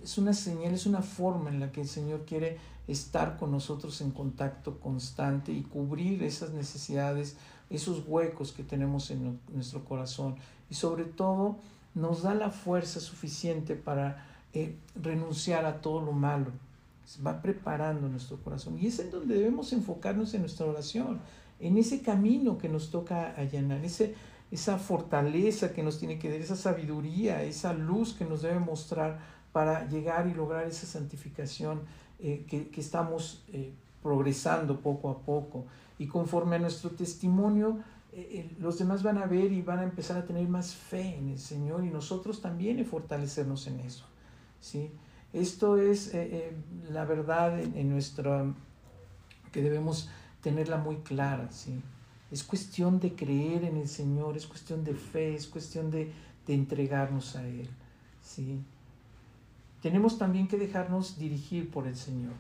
es 0.03 0.19
una 0.19 0.33
señal, 0.33 0.75
es 0.75 0.87
una 0.87 1.03
forma 1.03 1.51
en 1.51 1.61
la 1.61 1.73
que 1.73 1.83
el 1.83 1.89
Señor 1.89 2.25
quiere 2.25 2.59
estar 2.89 3.37
con 3.37 3.51
nosotros 3.51 4.01
en 4.01 4.11
contacto 4.11 4.79
constante 4.81 5.53
y 5.53 5.63
cubrir 5.63 6.23
esas 6.23 6.53
necesidades, 6.53 7.37
esos 7.71 8.05
huecos 8.07 8.53
que 8.53 8.63
tenemos 8.63 9.11
en 9.11 9.41
nuestro 9.53 9.85
corazón. 9.85 10.37
Y 10.71 10.75
sobre 10.75 11.05
todo 11.05 11.57
nos 11.95 12.23
da 12.23 12.35
la 12.35 12.51
fuerza 12.51 13.01
suficiente 13.01 13.75
para 13.75 14.27
eh, 14.53 14.77
renunciar 14.95 15.65
a 15.65 15.81
todo 15.81 16.01
lo 16.01 16.13
malo. 16.13 16.53
Se 17.05 17.23
va 17.23 17.41
preparando 17.41 18.09
nuestro 18.09 18.37
corazón. 18.39 18.79
Y 18.79 18.87
es 18.87 18.99
en 18.99 19.11
donde 19.11 19.35
debemos 19.35 19.73
enfocarnos 19.73 20.35
en 20.35 20.43
nuestra 20.43 20.67
oración, 20.67 21.21
en 21.59 21.79
ese 21.79 22.03
camino 22.03 22.59
que 22.59 22.69
nos 22.69 22.91
toca 22.91 23.35
allanar, 23.37 23.85
ese 23.85 24.15
esa 24.51 24.79
fortaleza 24.79 25.73
que 25.73 25.83
nos 25.83 25.99
tiene 25.99 26.19
que 26.19 26.31
dar, 26.31 26.41
esa 26.41 26.57
sabiduría, 26.57 27.43
esa 27.43 27.73
luz 27.73 28.15
que 28.15 28.25
nos 28.25 28.43
debe 28.43 28.61
mostrar 28.61 29.19
para 29.53 29.89
llegar 29.89 30.27
y 30.27 30.35
lograr 30.35 30.67
esa 30.67 30.87
santificación 30.87 31.81
eh, 32.19 32.45
que, 32.47 32.71
estamos 32.81 33.45
eh, 33.53 33.73
progresando 34.03 34.81
poco 34.81 35.11
a 35.11 35.19
poco. 35.19 35.67
Y 35.99 36.07
conforme 36.07 36.57
a 36.57 36.59
nuestro 36.59 36.91
testimonio, 36.91 37.79
eh, 38.13 38.55
los 38.61 38.79
demás 38.79 39.03
van 39.03 39.19
a 39.19 39.27
ver 39.27 39.53
y 39.53 39.63
van 39.63 39.81
a 39.81 39.83
empezar 39.83 40.17
a 40.17 40.25
tener 40.25 40.47
más 40.49 40.75
fe 40.75 41.17
en 41.17 41.31
el 41.31 41.39
Señor 41.39 41.85
y 41.85 41.91
nosotros 41.91 42.41
también 42.41 42.85
fortalecernos 42.85 43.67
en 43.67 43.81
eso. 43.81 44.05
¿sí? 44.61 44.93
Esto 45.33 45.77
es 45.77 46.13
la 46.91 47.05
verdad 47.05 47.59
en, 47.59 47.77
en 47.77 47.91
nuestra, 47.91 48.45
que 49.53 49.61
debemos 49.61 50.09
tenerla 50.41 50.77
muy 50.77 50.97
clara. 50.97 51.51
¿sí? 51.51 51.83
Es 52.31 52.43
cuestión 52.43 52.99
de 52.99 53.15
creer 53.15 53.65
en 53.65 53.77
el 53.77 53.89
Señor, 53.89 54.37
es 54.37 54.47
cuestión 54.47 54.85
de 54.85 54.95
fe, 54.95 55.35
es 55.35 55.47
cuestión 55.47 55.91
de, 55.91 56.13
entregarnos 56.49 57.35
a 57.35 57.47
Él. 57.47 57.69
¿sí? 58.23 58.61
Tenemos 59.83 60.17
también 60.17 60.47
que 60.47 60.57
dejarnos 60.57 61.19
dirigir 61.19 61.71
por 61.71 61.87
el 61.87 61.97
Señor. 61.97 62.35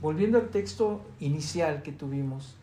Volviendo 0.00 0.38
al 0.38 0.48
texto 0.48 1.02
inicial 1.20 1.82
que 1.82 1.92
tuvimos, 1.92 2.56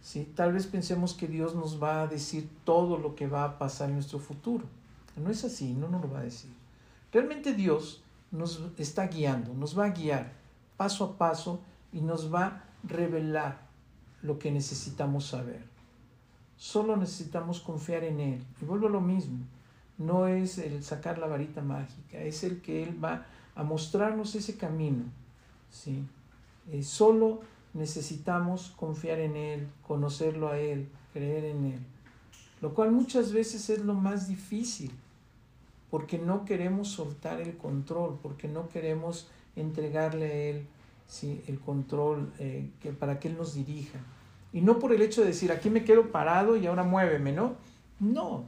¿sí? 0.00 0.26
tal 0.34 0.52
vez 0.52 0.66
pensemos 0.66 1.14
que 1.14 1.28
Dios 1.28 1.54
nos 1.54 1.80
va 1.80 2.02
a 2.02 2.06
decir 2.08 2.48
todo 2.64 2.96
lo 2.96 3.14
que 3.14 3.26
va 3.26 3.44
a 3.44 3.58
pasar 3.58 3.90
en 3.90 3.94
nuestro 3.94 4.18
futuro. 4.18 4.64
No 5.16 5.30
es 5.30 5.44
así, 5.44 5.72
no 5.72 5.88
nos 5.88 6.02
lo 6.02 6.10
va 6.10 6.20
a 6.20 6.24
decir. 6.24 6.50
Realmente 7.12 7.54
Dios 7.54 8.02
nos 8.30 8.60
está 8.76 9.06
guiando, 9.06 9.54
nos 9.54 9.78
va 9.78 9.86
a 9.86 9.90
guiar 9.90 10.32
paso 10.76 11.04
a 11.04 11.18
paso 11.18 11.60
y 11.92 12.00
nos 12.00 12.32
va 12.32 12.46
a 12.46 12.64
revelar 12.84 13.67
lo 14.22 14.38
que 14.38 14.50
necesitamos 14.50 15.26
saber. 15.26 15.62
Solo 16.56 16.96
necesitamos 16.96 17.60
confiar 17.60 18.04
en 18.04 18.20
Él. 18.20 18.44
Y 18.60 18.64
vuelvo 18.64 18.88
a 18.88 18.90
lo 18.90 19.00
mismo. 19.00 19.38
No 19.96 20.28
es 20.28 20.58
el 20.58 20.82
sacar 20.84 21.18
la 21.18 21.26
varita 21.26 21.60
mágica, 21.60 22.18
es 22.20 22.44
el 22.44 22.60
que 22.60 22.84
Él 22.84 23.02
va 23.02 23.26
a 23.54 23.64
mostrarnos 23.64 24.34
ese 24.34 24.56
camino. 24.56 25.04
¿sí? 25.70 26.04
Eh, 26.70 26.82
solo 26.82 27.40
necesitamos 27.74 28.72
confiar 28.76 29.18
en 29.18 29.36
Él, 29.36 29.68
conocerlo 29.86 30.48
a 30.48 30.58
Él, 30.58 30.88
creer 31.12 31.44
en 31.44 31.64
Él. 31.64 31.80
Lo 32.60 32.74
cual 32.74 32.92
muchas 32.92 33.32
veces 33.32 33.70
es 33.70 33.84
lo 33.84 33.94
más 33.94 34.28
difícil, 34.28 34.92
porque 35.90 36.18
no 36.18 36.44
queremos 36.44 36.88
soltar 36.88 37.40
el 37.40 37.56
control, 37.56 38.18
porque 38.22 38.46
no 38.48 38.68
queremos 38.68 39.28
entregarle 39.56 40.26
a 40.26 40.34
Él 40.34 40.66
¿sí? 41.08 41.42
el 41.48 41.58
control 41.58 42.32
eh, 42.38 42.70
que, 42.80 42.92
para 42.92 43.18
que 43.18 43.26
Él 43.26 43.36
nos 43.36 43.54
dirija. 43.54 43.98
Y 44.52 44.60
no 44.60 44.78
por 44.78 44.92
el 44.92 45.02
hecho 45.02 45.22
de 45.22 45.28
decir, 45.28 45.50
aquí 45.50 45.68
me 45.68 45.84
quedo 45.84 46.12
parado 46.12 46.56
y 46.56 46.66
ahora 46.66 46.84
muéveme, 46.84 47.32
¿no? 47.32 47.56
No. 47.98 48.44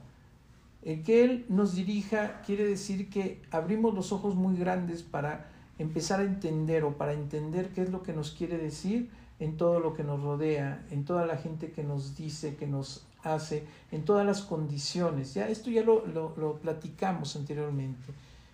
El 0.82 1.02
que 1.02 1.24
Él 1.24 1.44
nos 1.48 1.74
dirija 1.74 2.40
quiere 2.42 2.64
decir 2.64 3.10
que 3.10 3.42
abrimos 3.50 3.94
los 3.94 4.12
ojos 4.12 4.36
muy 4.36 4.56
grandes 4.56 5.02
para 5.02 5.50
empezar 5.78 6.20
a 6.20 6.24
entender 6.24 6.84
o 6.84 6.96
para 6.96 7.12
entender 7.12 7.70
qué 7.70 7.82
es 7.82 7.90
lo 7.90 8.02
que 8.02 8.12
nos 8.12 8.30
quiere 8.30 8.56
decir 8.56 9.10
en 9.40 9.56
todo 9.56 9.80
lo 9.80 9.94
que 9.94 10.04
nos 10.04 10.22
rodea, 10.22 10.86
en 10.90 11.04
toda 11.04 11.26
la 11.26 11.38
gente 11.38 11.72
que 11.72 11.82
nos 11.82 12.16
dice, 12.16 12.56
que 12.56 12.66
nos 12.66 13.06
hace, 13.22 13.64
en 13.90 14.04
todas 14.04 14.26
las 14.26 14.42
condiciones. 14.42 15.34
Ya 15.34 15.48
esto 15.48 15.70
ya 15.70 15.82
lo, 15.82 16.06
lo, 16.06 16.58
platicamos 16.58 17.36
anteriormente. 17.36 18.12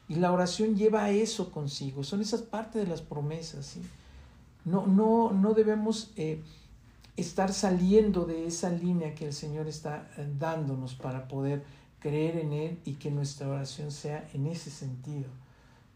Y 0.08 0.16
la 0.16 0.32
oración 0.32 0.76
lleva 0.76 1.10
eso 1.10 1.50
consigo, 1.50 2.04
son 2.04 2.20
esas 2.20 2.42
partes 2.42 2.82
de 2.82 2.88
las 2.88 3.02
promesas. 3.02 3.66
¿sí? 3.66 3.82
No, 4.64 4.86
no, 4.86 5.32
no 5.32 5.52
debemos 5.54 6.12
eh, 6.16 6.40
estar 7.16 7.52
saliendo 7.52 8.24
de 8.24 8.46
esa 8.46 8.70
línea 8.70 9.14
que 9.14 9.26
el 9.26 9.32
Señor 9.32 9.66
está 9.66 10.08
eh, 10.16 10.28
dándonos 10.38 10.94
para 10.94 11.26
poder 11.28 11.64
creer 11.98 12.38
en 12.38 12.52
Él 12.52 12.78
y 12.84 12.94
que 12.94 13.10
nuestra 13.10 13.48
oración 13.48 13.90
sea 13.90 14.28
en 14.32 14.46
ese 14.46 14.70
sentido. 14.70 15.28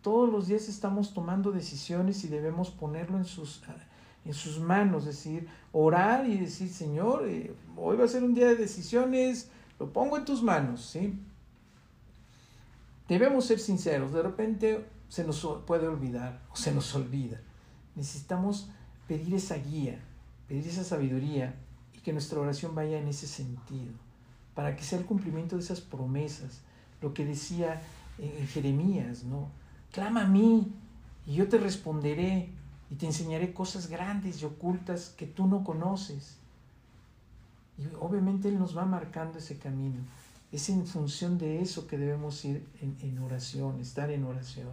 Todos 0.02 0.30
los 0.30 0.48
días 0.48 0.68
estamos 0.68 1.12
tomando 1.12 1.52
decisiones 1.52 2.24
y 2.24 2.28
debemos 2.28 2.70
ponerlo 2.70 3.18
en 3.18 3.26
sus, 3.26 3.62
en 4.24 4.32
sus 4.32 4.58
manos, 4.58 5.04
decir, 5.04 5.46
orar 5.72 6.26
y 6.26 6.38
decir, 6.38 6.68
Señor, 6.70 7.28
eh, 7.28 7.52
hoy 7.76 7.96
va 7.96 8.06
a 8.06 8.08
ser 8.08 8.24
un 8.24 8.34
día 8.34 8.48
de 8.48 8.56
decisiones, 8.56 9.50
lo 9.78 9.92
pongo 9.92 10.16
en 10.16 10.24
tus 10.24 10.42
manos, 10.42 10.80
¿sí? 10.82 11.14
Debemos 13.11 13.46
ser 13.46 13.58
sinceros, 13.58 14.12
de 14.12 14.22
repente 14.22 14.86
se 15.08 15.24
nos 15.24 15.44
puede 15.66 15.88
olvidar 15.88 16.42
o 16.52 16.54
se 16.54 16.72
nos 16.72 16.94
olvida. 16.94 17.40
Necesitamos 17.96 18.70
pedir 19.08 19.34
esa 19.34 19.56
guía, 19.56 19.98
pedir 20.46 20.68
esa 20.68 20.84
sabiduría 20.84 21.56
y 21.92 21.98
que 21.98 22.12
nuestra 22.12 22.38
oración 22.38 22.72
vaya 22.76 23.00
en 23.00 23.08
ese 23.08 23.26
sentido, 23.26 23.92
para 24.54 24.76
que 24.76 24.84
sea 24.84 25.00
el 25.00 25.06
cumplimiento 25.06 25.56
de 25.56 25.62
esas 25.62 25.80
promesas, 25.80 26.61
lo 27.02 27.12
que 27.12 27.24
decía 27.24 27.82
en 28.18 28.46
Jeremías, 28.46 29.24
¿no? 29.24 29.48
Clama 29.90 30.22
a 30.22 30.28
mí 30.28 30.72
y 31.26 31.34
yo 31.34 31.48
te 31.48 31.58
responderé 31.58 32.50
y 32.92 32.94
te 32.94 33.06
enseñaré 33.06 33.52
cosas 33.52 33.88
grandes 33.88 34.40
y 34.40 34.44
ocultas 34.44 35.08
que 35.08 35.26
tú 35.26 35.48
no 35.48 35.64
conoces. 35.64 36.36
Y 37.76 37.88
obviamente 37.98 38.48
Él 38.48 38.61
nos 38.61 38.78
va 38.78 38.84
marcando 38.84 39.40
ese 39.40 39.58
camino. 39.58 39.98
Es 40.53 40.68
en 40.68 40.86
función 40.86 41.38
de 41.38 41.61
eso 41.61 41.86
que 41.86 41.96
debemos 41.96 42.44
ir 42.44 42.64
en, 42.80 43.18
oración, 43.20 43.80
estar 43.80 44.11
en 44.11 44.24
oración. 44.24 44.70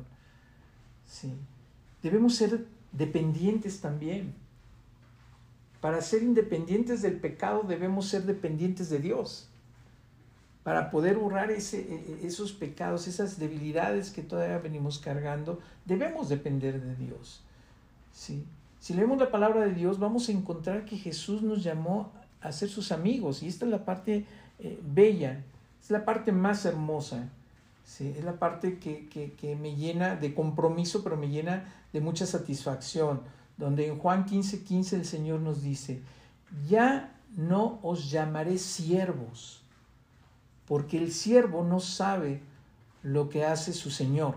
Sí. 1.05 1.33
Debemos 2.01 2.35
ser 2.35 2.65
dependientes 2.91 3.79
también. 3.79 4.33
Para 5.79 6.01
ser 6.01 6.23
independientes 6.23 7.01
del 7.03 7.19
pecado 7.19 7.63
debemos 7.63 8.07
ser 8.07 8.23
dependientes 8.23 8.89
de 8.89 8.99
Dios. 8.99 9.49
Para 10.63 10.89
poder 10.89 11.17
borrar 11.17 11.51
ese, 11.51 11.79
e, 11.79 12.23
e, 12.23 12.27
esos 12.27 12.51
pecados, 12.51 13.07
esas 13.07 13.37
debilidades 13.37 14.09
que 14.09 14.23
todavía 14.23 14.57
venimos 14.57 14.97
cargando, 14.97 15.59
debemos 15.85 16.27
depender 16.27 16.81
de 16.81 16.95
Dios. 16.95 17.41
Si 18.11 18.93
leemos 18.93 19.19
la 19.19 19.29
palabra 19.29 19.61
de 19.61 19.73
Dios, 19.73 19.99
vamos 19.99 20.27
a 20.29 20.31
encontrar 20.31 20.85
que 20.85 20.97
Jesús 20.97 21.43
nos 21.43 21.63
llamó 21.63 22.11
a 22.41 22.51
ser 22.51 22.69
sus 22.69 22.91
amigos. 22.91 23.43
Y 23.43 23.47
esta 23.47 23.65
es 23.65 23.71
la 23.71 23.85
parte 23.85 24.25
eh, 24.59 24.79
bella, 24.83 25.43
es 25.81 25.91
la 25.91 26.05
parte 26.05 26.31
más 26.31 26.65
hermosa. 26.65 27.29
Es 27.99 28.23
la 28.23 28.37
parte 28.37 28.79
que, 28.79 29.57
me 29.59 29.75
llena 29.75 30.15
de 30.15 30.33
compromiso, 30.33 31.03
pero 31.03 31.15
me 31.15 31.29
llena 31.29 31.73
de 31.93 32.01
mucha 32.01 32.25
satisfacción. 32.25 33.21
Donde 33.55 33.87
en 33.87 33.97
Juan 33.97 34.25
15, 34.25 34.63
15 34.63 34.95
el 34.97 35.05
Señor 35.05 35.39
nos 35.39 35.63
dice, 35.63 36.01
ya 36.67 37.15
no 37.35 37.79
os 37.81 38.11
llamaré 38.11 38.57
siervos, 38.57 39.61
porque 40.67 40.97
el 40.97 41.11
siervo 41.11 41.63
no 41.63 41.79
sabe 41.79 42.41
lo 43.03 43.29
que 43.29 43.45
hace 43.45 43.73
su 43.73 43.89
Señor, 43.89 44.35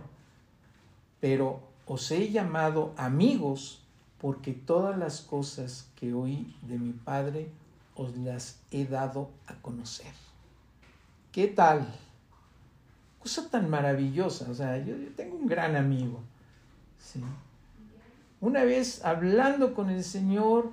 pero 1.20 1.60
os 1.86 2.10
he 2.12 2.30
llamado 2.30 2.94
amigos 2.96 3.82
porque 4.20 4.52
todas 4.52 4.96
las 4.96 5.20
cosas 5.20 5.88
que 5.96 6.14
oí 6.14 6.54
de 6.62 6.78
mi 6.78 6.92
Padre 6.92 7.50
os 7.96 8.16
las 8.16 8.60
he 8.70 8.86
dado 8.86 9.30
a 9.46 9.54
conocer. 9.56 10.29
¿Qué 11.32 11.46
tal? 11.46 11.86
Cosa 13.20 13.48
tan 13.48 13.70
maravillosa. 13.70 14.50
O 14.50 14.54
sea, 14.54 14.78
yo, 14.78 14.94
tengo 15.16 15.36
un 15.36 15.46
gran 15.46 15.76
amigo. 15.76 16.20
Una 18.40 18.64
vez 18.64 19.04
hablando 19.04 19.74
con 19.74 19.90
el 19.90 20.02
Señor, 20.02 20.70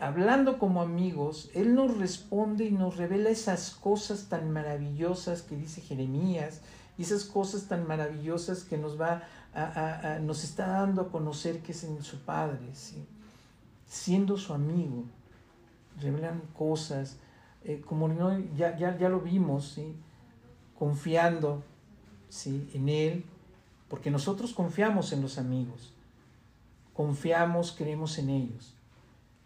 hablando 0.00 0.58
como 0.58 0.82
amigos, 0.82 1.50
Él 1.54 1.74
nos 1.74 1.96
responde 1.96 2.64
y 2.64 2.70
nos 2.70 2.96
revela 2.96 3.30
esas 3.30 3.70
cosas 3.70 4.28
tan 4.28 4.50
maravillosas 4.50 5.42
que 5.42 5.56
dice 5.56 5.80
Jeremías, 5.80 6.60
y 6.96 7.02
esas 7.02 7.24
cosas 7.24 7.66
tan 7.66 7.86
maravillosas 7.86 8.62
que 8.62 8.78
nos 8.78 9.00
va 9.00 9.22
nos 10.22 10.44
está 10.44 10.66
dando 10.66 11.02
a 11.02 11.08
conocer 11.10 11.60
que 11.60 11.72
es 11.72 11.84
en 11.84 12.02
su 12.02 12.18
Padre, 12.18 12.58
siendo 13.86 14.36
su 14.36 14.52
amigo, 14.52 15.04
revelan 16.00 16.42
cosas, 16.56 17.16
eh, 17.64 17.82
como 17.84 18.08
ya, 18.56 18.76
ya, 18.76 18.96
ya, 18.98 19.08
lo 19.08 19.20
vimos, 19.20 19.78
confiando 20.78 21.62
en 22.46 22.88
Él, 22.88 23.24
porque 23.88 24.10
nosotros 24.10 24.52
confiamos 24.52 25.12
en 25.12 25.22
los 25.22 25.38
amigos, 25.38 25.92
confiamos, 26.92 27.72
creemos 27.72 28.18
en 28.18 28.30
ellos. 28.30 28.74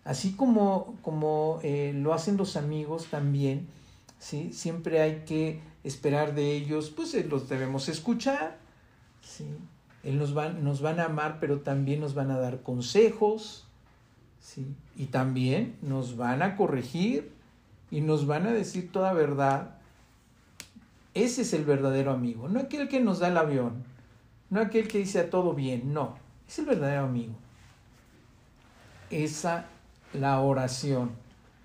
Así 0.05 0.33
como, 0.33 0.97
como 1.03 1.61
eh, 1.62 1.93
lo 1.95 2.14
hacen 2.14 2.37
los 2.37 2.57
amigos 2.57 3.07
también, 3.07 3.69
¿sí? 4.19 4.53
siempre 4.53 5.01
hay 5.01 5.25
que 5.27 5.61
esperar 5.85 6.35
de 6.35 6.57
ellos, 6.57 6.91
pues 6.91 7.14
eh, 7.14 7.25
los 7.29 7.49
debemos 7.49 7.89
escuchar, 7.89 8.59
¿sí? 9.21 9.47
Él 10.03 10.19
nos, 10.19 10.37
va, 10.37 10.49
nos 10.49 10.81
van 10.81 11.01
a 11.01 11.05
amar, 11.05 11.39
pero 11.41 11.61
también 11.61 12.01
nos 12.01 12.14
van 12.14 12.31
a 12.31 12.39
dar 12.39 12.62
consejos, 12.62 13.66
¿sí? 14.41 14.66
Y 14.97 15.07
también 15.07 15.77
nos 15.83 16.16
van 16.16 16.43
a 16.43 16.57
corregir 16.57 17.38
y 17.91 18.01
nos 18.01 18.26
van 18.26 18.47
a 18.47 18.53
decir 18.53 18.93
toda 18.93 19.12
verdad. 19.12 19.76
Ese 21.14 21.43
es 21.43 21.53
el 21.53 21.64
verdadero 21.64 22.12
amigo, 22.12 22.49
no 22.49 22.61
aquel 22.61 22.89
que 22.89 23.01
nos 23.01 23.18
da 23.18 23.28
el 23.28 23.36
avión, 23.36 23.84
no 24.51 24.61
aquel 24.61 24.89
que 24.89 24.99
dice 24.99 25.20
a 25.20 25.30
todo 25.30 25.55
bien, 25.55 25.93
no, 25.93 26.16
es 26.47 26.59
el 26.59 26.66
verdadero 26.66 27.05
amigo. 27.05 27.34
Esa, 29.11 29.66
la 30.12 30.41
oración, 30.41 31.11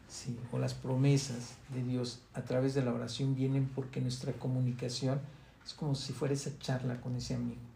¿sí? 0.08 0.40
o 0.52 0.60
las 0.60 0.74
promesas 0.74 1.56
de 1.74 1.84
Dios 1.84 2.22
a 2.34 2.42
través 2.42 2.74
de 2.74 2.84
la 2.84 2.94
oración 2.94 3.36
vienen 3.36 3.70
porque 3.76 4.02
nuestra 4.02 4.34
comunicación 4.34 5.20
es 5.66 5.74
como 5.74 5.94
si 5.94 6.14
fuera 6.14 6.34
esa 6.34 6.58
charla 6.60 7.00
con 7.00 7.16
ese 7.16 7.36
amigo 7.36 7.74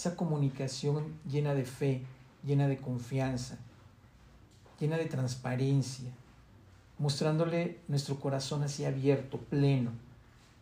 esa 0.00 0.16
comunicación 0.16 1.12
llena 1.30 1.54
de 1.54 1.66
fe, 1.66 2.02
llena 2.42 2.68
de 2.68 2.78
confianza, 2.78 3.58
llena 4.78 4.96
de 4.96 5.04
transparencia, 5.04 6.10
mostrándole 7.00 7.78
nuestro 7.88 8.20
corazón 8.20 8.62
así 8.62 8.84
abierto, 8.84 9.38
pleno. 9.38 9.90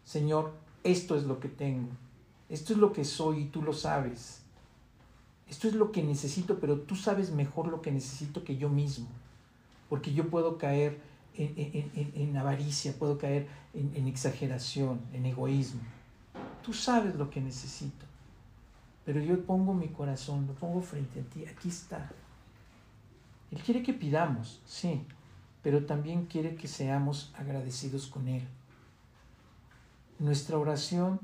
Señor, 0.04 0.54
esto 0.84 1.16
es 1.16 1.24
lo 1.24 1.40
que 1.40 1.48
tengo, 1.48 1.88
esto 2.48 2.72
es 2.72 2.78
lo 2.78 2.92
que 2.92 3.04
soy 3.04 3.42
y 3.42 3.44
tú 3.46 3.60
lo 3.60 3.72
sabes. 3.74 4.40
Esto 5.48 5.66
es 5.66 5.74
lo 5.74 5.92
que 5.92 6.02
necesito, 6.02 6.60
pero 6.60 6.80
tú 6.80 6.94
sabes 6.94 7.32
mejor 7.32 7.68
lo 7.68 7.82
que 7.82 7.90
necesito 7.90 8.44
que 8.44 8.56
yo 8.56 8.68
mismo, 8.68 9.08
porque 9.88 10.12
yo 10.12 10.30
puedo 10.30 10.58
caer 10.58 11.00
en, 11.34 12.36
avaricia, 12.36 12.92
puedo 12.98 13.18
caer 13.18 13.48
en 13.74 14.06
exageración, 14.06 15.00
en 15.12 15.26
egoísmo. 15.26 15.80
Tú 16.62 16.72
sabes 16.72 17.14
lo 17.16 17.30
que 17.30 17.40
necesito. 17.40 18.04
Pero 19.04 19.20
yo 19.20 19.42
pongo 19.44 19.72
mi 19.72 19.88
corazón, 19.88 20.46
lo 20.46 20.52
pongo 20.52 20.82
frente 20.82 21.20
a 21.20 21.22
ti, 21.24 21.46
aquí 21.46 21.68
está. 21.68 22.10
Él 23.50 23.58
quiere 23.62 23.82
que 23.82 23.94
pidamos, 23.94 24.60
sí, 24.66 25.02
pero 25.68 25.84
también 25.84 26.24
quiere 26.24 26.54
que 26.54 26.66
seamos 26.66 27.30
agradecidos 27.36 28.06
con 28.06 28.26
Él. 28.26 28.42
Nuestra 30.18 30.56
oración 30.56 31.20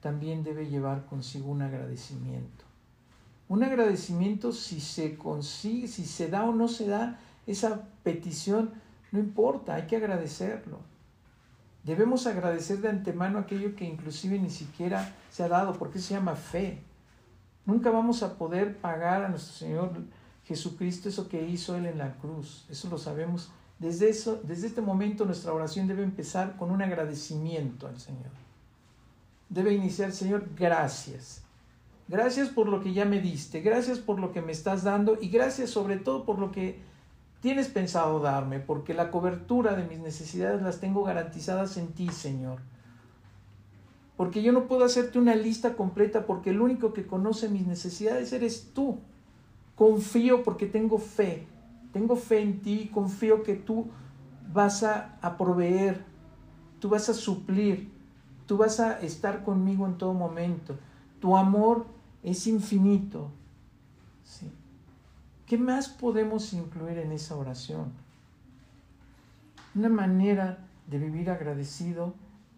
también 0.00 0.42
debe 0.42 0.66
llevar 0.66 1.06
consigo 1.06 1.48
un 1.52 1.62
agradecimiento. 1.62 2.64
Un 3.48 3.62
agradecimiento 3.62 4.50
si 4.50 4.80
se 4.80 5.16
consigue, 5.16 5.86
si 5.86 6.06
se 6.06 6.28
da 6.28 6.42
o 6.42 6.52
no 6.52 6.66
se 6.66 6.88
da 6.88 7.20
esa 7.46 7.82
petición, 8.02 8.72
no 9.12 9.20
importa, 9.20 9.76
hay 9.76 9.86
que 9.86 9.94
agradecerlo. 9.94 10.80
Debemos 11.84 12.26
agradecer 12.26 12.80
de 12.80 12.88
antemano 12.88 13.38
aquello 13.38 13.76
que 13.76 13.84
inclusive 13.84 14.40
ni 14.40 14.50
siquiera 14.50 15.14
se 15.30 15.44
ha 15.44 15.48
dado, 15.48 15.74
porque 15.74 16.00
se 16.00 16.14
llama 16.14 16.34
fe. 16.34 16.82
Nunca 17.64 17.92
vamos 17.92 18.24
a 18.24 18.38
poder 18.38 18.76
pagar 18.76 19.22
a 19.22 19.28
nuestro 19.28 19.54
Señor 19.54 19.92
Jesucristo 20.46 21.08
eso 21.08 21.28
que 21.28 21.46
hizo 21.48 21.76
Él 21.76 21.86
en 21.86 21.98
la 21.98 22.16
cruz. 22.16 22.66
Eso 22.68 22.88
lo 22.90 22.98
sabemos. 22.98 23.52
Desde, 23.78 24.08
eso, 24.08 24.40
desde 24.44 24.68
este 24.68 24.80
momento 24.80 25.24
nuestra 25.24 25.52
oración 25.52 25.86
debe 25.88 26.02
empezar 26.02 26.56
con 26.56 26.70
un 26.70 26.82
agradecimiento 26.82 27.86
al 27.86 27.98
Señor. 28.00 28.30
Debe 29.48 29.74
iniciar, 29.74 30.12
Señor, 30.12 30.48
gracias. 30.56 31.42
Gracias 32.06 32.48
por 32.48 32.68
lo 32.68 32.82
que 32.82 32.92
ya 32.92 33.04
me 33.04 33.20
diste, 33.20 33.60
gracias 33.60 33.98
por 33.98 34.18
lo 34.18 34.32
que 34.32 34.42
me 34.42 34.52
estás 34.52 34.84
dando 34.84 35.16
y 35.20 35.28
gracias 35.28 35.70
sobre 35.70 35.96
todo 35.96 36.24
por 36.24 36.38
lo 36.38 36.52
que 36.52 36.78
tienes 37.40 37.68
pensado 37.68 38.20
darme, 38.20 38.60
porque 38.60 38.94
la 38.94 39.10
cobertura 39.10 39.74
de 39.74 39.84
mis 39.84 39.98
necesidades 39.98 40.62
las 40.62 40.80
tengo 40.80 41.02
garantizadas 41.04 41.76
en 41.76 41.88
ti, 41.88 42.08
Señor. 42.08 42.60
Porque 44.16 44.42
yo 44.42 44.52
no 44.52 44.66
puedo 44.66 44.84
hacerte 44.84 45.18
una 45.18 45.34
lista 45.34 45.74
completa 45.74 46.24
porque 46.26 46.50
el 46.50 46.60
único 46.60 46.92
que 46.92 47.06
conoce 47.06 47.48
mis 47.48 47.66
necesidades 47.66 48.32
eres 48.32 48.70
tú. 48.72 48.98
Confío 49.74 50.42
porque 50.44 50.66
tengo 50.66 50.98
fe. 50.98 51.46
Tengo 51.94 52.16
fe 52.16 52.42
en 52.42 52.60
ti, 52.60 52.90
confío 52.92 53.44
que 53.44 53.54
tú 53.54 53.86
vas 54.52 54.82
a, 54.82 55.36
proveer, 55.38 56.04
tú 56.80 56.88
vas 56.88 57.08
a 57.08 57.14
suplir, 57.14 57.88
tú 58.46 58.56
vas 58.56 58.80
a 58.80 59.00
estar 59.00 59.44
conmigo 59.44 59.86
en 59.86 59.96
todo 59.96 60.12
momento. 60.12 60.76
Tu 61.20 61.36
amor 61.36 61.86
es 62.24 62.48
infinito. 62.48 63.30
¿Sí? 64.24 64.50
¿Qué 65.46 65.56
más 65.56 65.88
podemos 65.88 66.52
incluir 66.52 66.98
en 66.98 67.12
esa 67.12 67.36
oración? 67.36 67.92
Una 69.76 69.88
manera 69.88 70.66
de 70.88 70.98
vivir 70.98 71.30
agradecido 71.30 72.12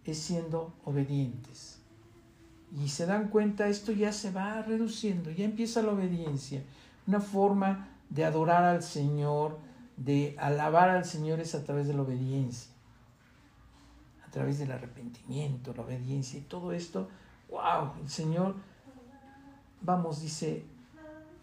es 0.07 0.17
siendo 0.17 0.73
obedientes. 0.83 1.79
Y 2.83 2.89
se 2.89 3.05
dan 3.05 3.29
cuenta, 3.29 3.69
esto 3.69 3.93
ya 3.93 4.15
se 4.15 4.31
va 4.31 4.63
reduciendo, 4.63 5.31
ya 5.31 5.45
empieza 5.45 5.83
la 5.83 5.93
obediencia. 5.93 6.63
Una 7.07 7.21
forma 7.21 7.91
de 8.11 8.25
adorar 8.25 8.65
al 8.65 8.83
Señor, 8.83 9.59
de 9.97 10.35
alabar 10.39 10.91
al 10.91 11.05
Señor 11.05 11.41
es 11.41 11.55
a 11.55 11.65
través 11.65 11.89
de 11.89 11.95
la 11.95 12.03
obediencia, 12.03 12.73
a 14.27 14.31
través 14.31 14.59
del 14.59 14.73
arrepentimiento, 14.73 15.75
la 15.75 15.83
obediencia 15.83 16.39
y 16.39 16.43
todo 16.43 16.73
esto. 16.73 17.09
¡Wow! 17.49 17.93
El 18.03 18.09
Señor, 18.09 18.55
vamos, 19.81 20.21
dice, 20.21 20.65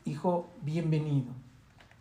hijo, 0.05 0.47
bienvenido, 0.61 1.31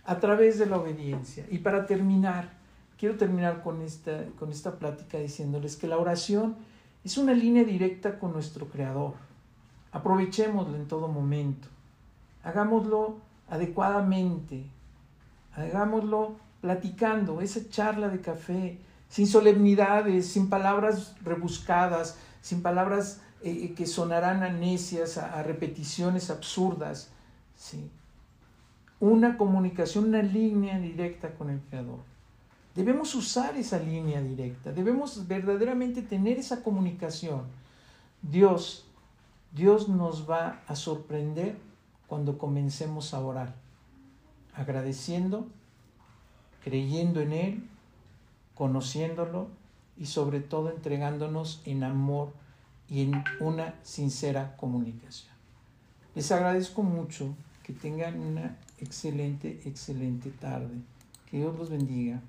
a 0.05 0.19
través 0.19 0.59
de 0.59 0.67
la 0.67 0.79
obediencia. 0.79 1.47
Y 1.51 1.59
para 1.59 1.87
terminar, 1.87 2.51
quiero 2.99 3.17
terminar 3.17 3.63
con 3.63 3.83
esta, 3.83 4.27
con 4.39 4.51
esta 4.51 4.79
plática 4.79 5.19
diciéndoles 5.19 5.77
que 5.77 5.89
la 5.89 5.99
oración 5.99 6.57
es 7.05 7.19
una 7.19 7.33
línea 7.33 7.65
directa 7.65 8.19
con 8.19 8.33
nuestro 8.33 8.69
Creador. 8.69 9.15
Aprovechémoslo 9.93 10.77
en 10.77 10.87
todo 10.87 11.09
momento. 11.09 11.69
Hagámoslo 12.45 13.19
adecuadamente. 13.49 14.65
Hagámoslo 15.55 16.37
platicando, 16.61 17.41
esa 17.41 17.69
charla 17.69 18.09
de 18.09 18.21
café, 18.21 18.79
sin 19.09 19.27
solemnidades, 19.27 20.29
sin 20.29 20.49
palabras 20.49 21.15
rebuscadas, 21.23 22.17
sin 22.41 22.63
palabras 22.63 23.21
eh, 23.43 23.65
eh, 23.65 23.75
que 23.75 23.87
sonarán 23.87 24.43
a 24.43 24.49
necias, 24.49 25.19
a, 25.19 25.43
repeticiones 25.43 26.31
absurdas. 26.31 27.11
¿sí? 27.57 27.91
Una 29.01 29.37
comunicación, 29.37 30.07
una 30.07 30.23
línea 30.23 30.79
directa 30.79 31.35
con 31.35 31.51
el 31.51 31.61
Creador. 31.61 31.99
Debemos 32.75 33.15
usar 33.15 33.55
esa 33.57 33.79
línea 33.79 34.23
directa, 34.23 34.73
debemos 34.73 35.29
verdaderamente 35.29 36.01
tener 36.01 36.39
esa 36.39 36.63
comunicación. 36.63 37.43
Dios, 38.23 38.87
Dios 39.53 39.91
nos 39.91 40.31
va 40.31 40.63
a 40.67 40.75
sorprender 40.75 41.57
cuando 42.13 42.37
comencemos 42.37 43.15
a 43.15 43.21
orar, 43.21 43.55
agradeciendo, 44.55 45.47
creyendo 46.63 47.23
en 47.23 47.33
Él, 47.33 47.65
conociéndolo 48.55 49.49
y 49.97 50.05
sobre 50.05 50.41
todo 50.41 50.69
entregándonos 50.69 51.63
en 51.65 51.85
amor 51.85 52.35
y 52.87 53.05
en 53.05 53.25
una 53.41 53.77
sincera 53.83 54.59
comunicación. 54.59 55.33
Les 56.15 56.31
agradezco 56.31 56.83
mucho 56.83 57.35
que 57.63 57.73
tengan 57.73 58.21
una 58.21 58.59
excelente, 58.79 59.63
excelente 59.65 60.29
tarde. 60.33 60.75
Que 61.31 61.39
Dios 61.39 61.57
los 61.59 61.71
bendiga. 61.71 62.21